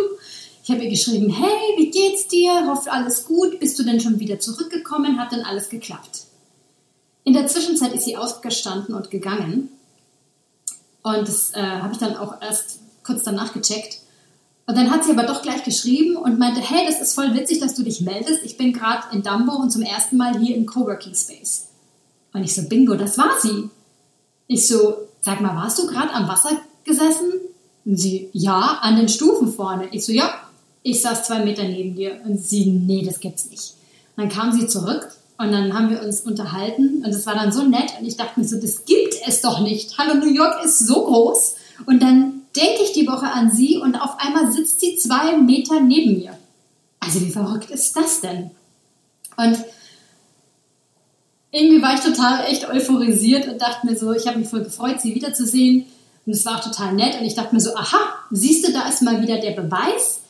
Ich 0.62 0.70
habe 0.70 0.84
ihr 0.84 0.90
geschrieben, 0.90 1.30
hey, 1.30 1.78
wie 1.78 1.90
geht's 1.90 2.28
dir? 2.28 2.68
Hoffe 2.68 2.92
alles 2.92 3.24
gut. 3.24 3.58
Bist 3.58 3.78
du 3.78 3.82
denn 3.82 3.98
schon 3.98 4.20
wieder 4.20 4.38
zurückgekommen? 4.38 5.18
Hat 5.18 5.32
denn 5.32 5.40
alles 5.40 5.70
geklappt? 5.70 6.26
In 7.24 7.32
der 7.32 7.46
Zwischenzeit 7.46 7.94
ist 7.94 8.04
sie 8.04 8.18
aufgestanden 8.18 8.94
und 8.94 9.10
gegangen. 9.10 9.70
Und 11.02 11.26
das 11.26 11.52
äh, 11.54 11.62
habe 11.62 11.94
ich 11.94 11.98
dann 11.98 12.14
auch 12.14 12.40
erst 12.42 12.80
kurz 13.02 13.24
danach 13.24 13.54
gecheckt. 13.54 14.00
Und 14.66 14.76
dann 14.76 14.90
hat 14.90 15.02
sie 15.02 15.12
aber 15.12 15.24
doch 15.24 15.40
gleich 15.40 15.64
geschrieben 15.64 16.16
und 16.16 16.38
meinte, 16.38 16.60
hey, 16.60 16.86
das 16.86 17.00
ist 17.00 17.14
voll 17.14 17.34
witzig, 17.34 17.58
dass 17.60 17.74
du 17.74 17.82
dich 17.82 18.02
meldest. 18.02 18.44
Ich 18.44 18.58
bin 18.58 18.74
gerade 18.74 19.04
in 19.12 19.22
Dumbo 19.22 19.54
und 19.54 19.70
zum 19.70 19.82
ersten 19.82 20.18
Mal 20.18 20.38
hier 20.38 20.54
im 20.54 20.66
Coworking 20.66 21.14
Space. 21.14 21.69
Und 22.32 22.44
ich 22.44 22.54
so, 22.54 22.62
bingo, 22.68 22.94
das 22.94 23.18
war 23.18 23.32
sie. 23.40 23.70
Ich 24.46 24.66
so, 24.66 24.96
sag 25.20 25.40
mal, 25.40 25.54
warst 25.54 25.78
du 25.78 25.86
gerade 25.86 26.12
am 26.12 26.28
Wasser 26.28 26.50
gesessen? 26.84 27.32
Und 27.84 27.96
sie, 27.96 28.28
ja, 28.32 28.78
an 28.82 28.96
den 28.96 29.08
Stufen 29.08 29.52
vorne. 29.52 29.88
Ich 29.92 30.04
so, 30.04 30.12
ja, 30.12 30.32
ich 30.82 31.02
saß 31.02 31.24
zwei 31.24 31.44
Meter 31.44 31.64
neben 31.64 31.94
dir. 31.94 32.20
Und 32.24 32.38
sie, 32.38 32.66
nee, 32.66 33.04
das 33.04 33.20
gibt's 33.20 33.50
nicht. 33.50 33.74
Und 34.16 34.24
dann 34.24 34.28
kam 34.28 34.52
sie 34.52 34.66
zurück 34.66 35.08
und 35.38 35.52
dann 35.52 35.72
haben 35.72 35.88
wir 35.88 36.02
uns 36.02 36.20
unterhalten 36.20 37.02
und 37.02 37.10
es 37.10 37.24
war 37.24 37.34
dann 37.34 37.50
so 37.50 37.62
nett 37.62 37.94
und 37.98 38.06
ich 38.06 38.18
dachte 38.18 38.38
mir 38.38 38.46
so, 38.46 38.60
das 38.60 38.84
gibt 38.84 39.14
es 39.26 39.40
doch 39.40 39.60
nicht. 39.60 39.96
Hallo, 39.96 40.14
New 40.14 40.34
York 40.34 40.62
ist 40.62 40.80
so 40.80 41.06
groß. 41.06 41.56
Und 41.86 42.02
dann 42.02 42.42
denke 42.54 42.82
ich 42.82 42.92
die 42.92 43.06
Woche 43.06 43.26
an 43.26 43.50
sie 43.50 43.78
und 43.78 43.96
auf 43.96 44.18
einmal 44.18 44.52
sitzt 44.52 44.80
sie 44.80 44.96
zwei 44.96 45.38
Meter 45.38 45.80
neben 45.80 46.18
mir. 46.18 46.36
Also 47.00 47.22
wie 47.22 47.30
verrückt 47.30 47.70
ist 47.70 47.96
das 47.96 48.20
denn? 48.20 48.50
Und 49.38 49.64
irgendwie 51.52 51.82
war 51.82 51.94
ich 51.94 52.00
total 52.00 52.44
echt 52.46 52.68
euphorisiert 52.68 53.48
und 53.48 53.60
dachte 53.60 53.86
mir 53.86 53.96
so, 53.96 54.12
ich 54.12 54.26
habe 54.26 54.38
mich 54.38 54.48
voll 54.48 54.62
gefreut, 54.62 55.00
sie 55.00 55.14
wiederzusehen. 55.14 55.86
Und 56.26 56.32
es 56.32 56.44
war 56.44 56.58
auch 56.58 56.64
total 56.64 56.92
nett. 56.92 57.18
Und 57.18 57.26
ich 57.26 57.34
dachte 57.34 57.54
mir 57.54 57.60
so, 57.60 57.74
aha, 57.74 57.98
siehst 58.30 58.66
du, 58.66 58.72
da 58.72 58.88
ist 58.88 59.02
mal 59.02 59.20
wieder 59.22 59.38
der 59.38 59.52
Beweis, 59.52 60.20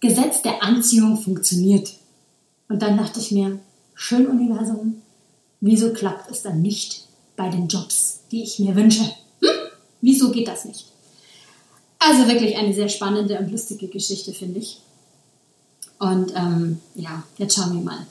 Gesetz 0.00 0.42
der 0.42 0.62
Anziehung 0.62 1.18
funktioniert. 1.18 1.92
Und 2.68 2.82
dann 2.82 2.96
dachte 2.96 3.18
ich 3.18 3.32
mir, 3.32 3.58
schön 3.94 4.26
Universum, 4.26 5.02
wieso 5.60 5.92
klappt 5.92 6.30
es 6.30 6.42
dann 6.42 6.62
nicht 6.62 7.04
bei 7.36 7.48
den 7.48 7.68
Jobs, 7.68 8.20
die 8.30 8.42
ich 8.42 8.58
mir 8.60 8.76
wünsche? 8.76 9.02
Hm? 9.02 9.48
Wieso 10.00 10.30
geht 10.30 10.46
das 10.46 10.64
nicht? 10.64 10.86
Also 11.98 12.28
wirklich 12.28 12.56
eine 12.56 12.72
sehr 12.72 12.88
spannende 12.88 13.38
und 13.38 13.50
lustige 13.50 13.88
Geschichte, 13.88 14.32
finde 14.32 14.60
ich. 14.60 14.78
Und 15.98 16.32
ähm, 16.34 16.80
ja, 16.94 17.24
jetzt 17.36 17.56
schauen 17.56 17.74
wir 17.74 17.82
mal, 17.82 18.06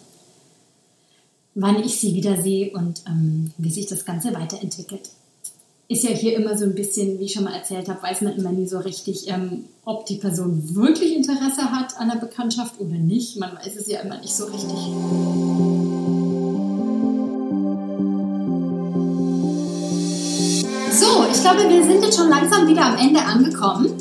wann 1.60 1.84
ich 1.84 2.00
sie 2.00 2.14
wiedersehe 2.14 2.72
und 2.72 3.04
ähm, 3.08 3.52
wie 3.58 3.72
sich 3.72 3.88
das 3.88 4.06
Ganze 4.06 4.34
weiterentwickelt 4.34 5.10
ist 5.90 6.04
ja 6.04 6.12
hier 6.12 6.38
immer 6.38 6.56
so 6.56 6.66
ein 6.66 6.76
bisschen, 6.76 7.20
wie 7.20 7.26
ich 7.26 7.34
schon 7.34 7.44
mal 7.44 7.56
erzählt 7.56 7.90
habe, 7.90 8.02
weiß 8.02 8.22
man 8.22 8.34
immer 8.38 8.52
nie 8.52 8.68
so 8.68 8.78
richtig, 8.78 9.28
ähm, 9.28 9.66
ob 9.86 10.06
die 10.06 10.18
Person 10.18 10.76
wirklich 10.76 11.16
Interesse 11.16 11.64
hat 11.72 11.98
an 11.98 12.10
der 12.10 12.20
Bekanntschaft 12.20 12.80
oder 12.80 12.94
nicht. 12.94 13.38
Man 13.40 13.56
weiß 13.56 13.76
es 13.76 13.88
ja 13.88 14.02
immer 14.02 14.20
nicht 14.20 14.36
so 14.36 14.46
richtig. 14.46 14.70
So, 20.92 21.26
ich 21.32 21.42
glaube, 21.42 21.68
wir 21.68 21.84
sind 21.84 22.04
jetzt 22.04 22.18
schon 22.18 22.30
langsam 22.30 22.68
wieder 22.68 22.86
am 22.86 22.98
Ende 22.98 23.22
angekommen. 23.22 23.92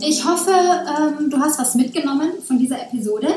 Ich 0.00 0.24
hoffe, 0.24 0.52
ähm, 0.52 1.28
du 1.28 1.38
hast 1.38 1.58
was 1.58 1.74
mitgenommen 1.74 2.34
von 2.46 2.60
dieser 2.60 2.80
Episode. 2.80 3.28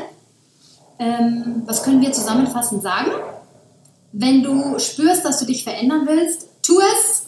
Ähm, 1.00 1.62
was 1.66 1.82
können 1.82 2.00
wir 2.00 2.12
zusammenfassend 2.12 2.84
sagen? 2.84 3.10
Wenn 4.18 4.42
du 4.42 4.78
spürst, 4.78 5.24
dass 5.24 5.38
du 5.40 5.44
dich 5.44 5.62
verändern 5.62 6.06
willst, 6.06 6.46
tu 6.62 6.80
es 6.80 7.26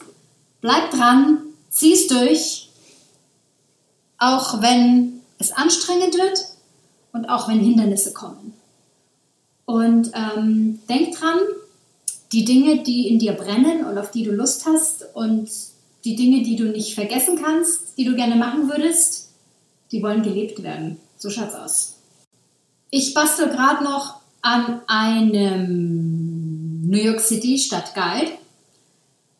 Bleib 0.61 0.91
dran, 0.91 1.39
zieh 1.71 1.93
es 1.93 2.09
durch, 2.09 2.69
auch 4.19 4.61
wenn 4.61 5.21
es 5.39 5.53
anstrengend 5.53 6.15
wird 6.15 6.45
und 7.13 7.27
auch 7.27 7.49
wenn 7.49 7.61
Hindernisse 7.61 8.13
kommen. 8.13 8.55
Und 9.67 10.11
ähm, 10.15 10.81
denk 10.89 11.17
dran, 11.17 11.39
die 12.33 12.45
Dinge, 12.45 12.83
die 12.83 13.07
in 13.09 13.19
dir 13.19 13.35
brennen 13.35 13.85
und 13.85 13.99
auf 13.99 14.11
die 14.11 14.25
du 14.25 14.33
Lust 14.33 14.67
hast 14.67 15.05
und 15.15 15.49
die 16.05 16.17
Dinge, 16.17 16.43
die 16.43 16.57
du 16.57 16.65
nicht 16.65 16.95
vergessen 16.95 17.41
kannst, 17.41 17.97
die 17.97 18.05
du 18.05 18.17
gerne 18.17 18.35
machen 18.35 18.69
würdest, 18.69 19.31
die 19.93 20.03
wollen 20.03 20.23
gelebt 20.23 20.63
werden. 20.63 20.99
So 21.19 21.31
schaut's 21.31 21.55
aus. 21.55 21.95
Ich 22.91 23.15
bastel 23.15 23.49
gerade 23.49 23.85
noch 23.85 24.17
an 24.43 24.81
einem 24.87 26.38
New 26.89 26.99
York 26.99 27.21
City 27.21 27.59
Stadtguide. 27.59 28.33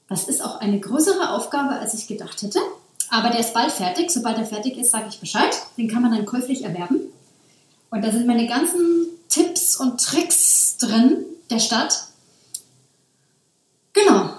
Das 0.09 0.29
ist 0.29 0.43
auch 0.43 0.61
eine 0.61 0.81
größere 0.81 1.31
Aufgabe, 1.31 1.71
als 1.71 1.95
ich 1.95 2.07
gedacht 2.07 2.43
hätte. 2.43 2.61
Aber 3.11 3.31
der 3.31 3.41
ist 3.41 3.55
bald 3.55 3.73
fertig. 3.73 4.11
Sobald 4.11 4.39
er 4.39 4.45
fertig 4.45 4.77
ist, 4.77 4.91
sage 4.91 5.07
ich 5.09 5.19
Bescheid. 5.19 5.57
Den 5.77 5.89
kann 5.89 6.03
man 6.03 6.13
dann 6.13 6.27
käuflich 6.27 6.63
erwerben. 6.65 7.01
Und 7.91 8.05
da 8.05 8.11
sind 8.11 8.27
meine 8.27 8.47
ganzen 8.47 9.07
Tipps 9.29 9.77
und 9.77 9.99
Tricks 9.99 10.77
drin 10.79 11.25
der 11.51 11.59
Stadt. 11.59 12.09
Genau. 13.95 14.31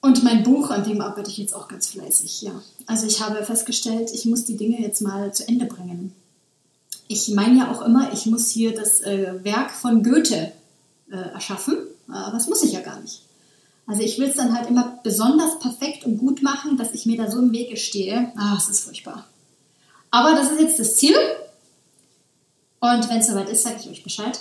Und 0.00 0.24
mein 0.24 0.42
Buch, 0.42 0.70
an 0.70 0.84
dem 0.84 1.02
arbeite 1.02 1.30
ich 1.30 1.38
jetzt 1.38 1.54
auch 1.54 1.68
ganz 1.68 1.88
fleißig, 1.88 2.42
ja. 2.42 2.52
Also 2.86 3.06
ich 3.06 3.20
habe 3.20 3.44
festgestellt, 3.44 4.10
ich 4.14 4.24
muss 4.24 4.44
die 4.44 4.56
Dinge 4.56 4.80
jetzt 4.80 5.02
mal 5.02 5.34
zu 5.34 5.46
Ende 5.46 5.66
bringen. 5.66 6.14
Ich 7.08 7.28
meine 7.28 7.58
ja 7.58 7.72
auch 7.72 7.82
immer, 7.82 8.12
ich 8.12 8.26
muss 8.26 8.48
hier 8.48 8.74
das 8.74 9.00
äh, 9.00 9.34
Werk 9.42 9.70
von 9.70 10.02
Goethe 10.02 10.52
äh, 11.10 11.16
erschaffen, 11.16 11.76
aber 12.08 12.32
das 12.32 12.48
muss 12.48 12.62
ich 12.62 12.72
ja 12.72 12.80
gar 12.80 13.00
nicht. 13.00 13.22
Also 13.86 14.02
ich 14.02 14.18
will 14.18 14.28
es 14.28 14.36
dann 14.36 14.56
halt 14.56 14.68
immer 14.68 14.98
besonders 15.02 15.58
perfekt 15.60 16.04
und 16.04 16.18
gut 16.18 16.42
machen, 16.42 16.76
dass 16.76 16.92
ich 16.92 17.06
mir 17.06 17.16
da 17.16 17.30
so 17.30 17.38
im 17.38 17.52
Wege 17.52 17.76
stehe. 17.76 18.32
Ah, 18.36 18.54
es 18.56 18.68
ist 18.68 18.84
furchtbar. 18.84 19.26
Aber 20.10 20.32
das 20.32 20.50
ist 20.52 20.60
jetzt 20.60 20.78
das 20.78 20.96
Ziel. 20.96 21.16
Und 22.80 23.08
wenn 23.08 23.18
es 23.18 23.26
soweit 23.26 23.48
ist, 23.48 23.62
sage 23.62 23.76
ich 23.80 23.88
euch 23.88 24.04
Bescheid. 24.04 24.38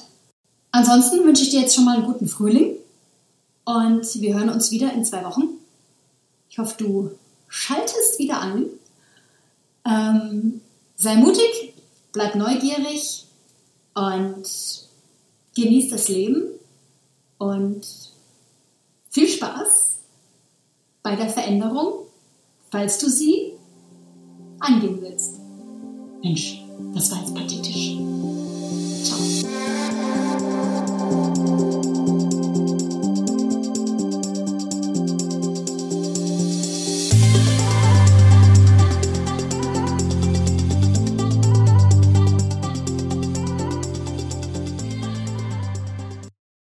Ansonsten 0.72 1.24
wünsche 1.24 1.44
ich 1.44 1.50
dir 1.50 1.62
jetzt 1.62 1.76
schon 1.76 1.86
mal 1.86 1.98
einen 1.98 2.06
guten 2.06 2.28
Frühling. 2.28 2.76
Und 3.64 4.22
wir 4.22 4.34
hören 4.36 4.50
uns 4.50 4.72
wieder 4.72 4.94
in 4.94 5.06
zwei 5.06 5.24
Wochen. 5.24 5.44
Ich 6.50 6.60
hoffe, 6.60 6.76
du 6.78 7.12
schaltest 7.48 8.20
wieder 8.20 8.42
an. 8.42 8.66
Ähm, 9.86 10.62
sei 10.98 11.16
mutig, 11.16 11.74
bleib 12.12 12.36
neugierig 12.36 13.26
und 13.94 14.46
genieß 15.56 15.90
das 15.90 16.10
Leben. 16.10 16.44
Und 17.38 17.86
viel 19.10 19.28
Spaß 19.28 20.00
bei 21.04 21.16
der 21.16 21.30
Veränderung, 21.30 22.06
falls 22.70 22.98
du 22.98 23.10
sie 23.10 23.54
angehen 24.60 25.02
willst. 25.02 25.40
Mensch, 26.22 26.64
das 26.94 27.12
war 27.12 27.20
jetzt 27.20 27.36
pathetisch. 27.36 28.07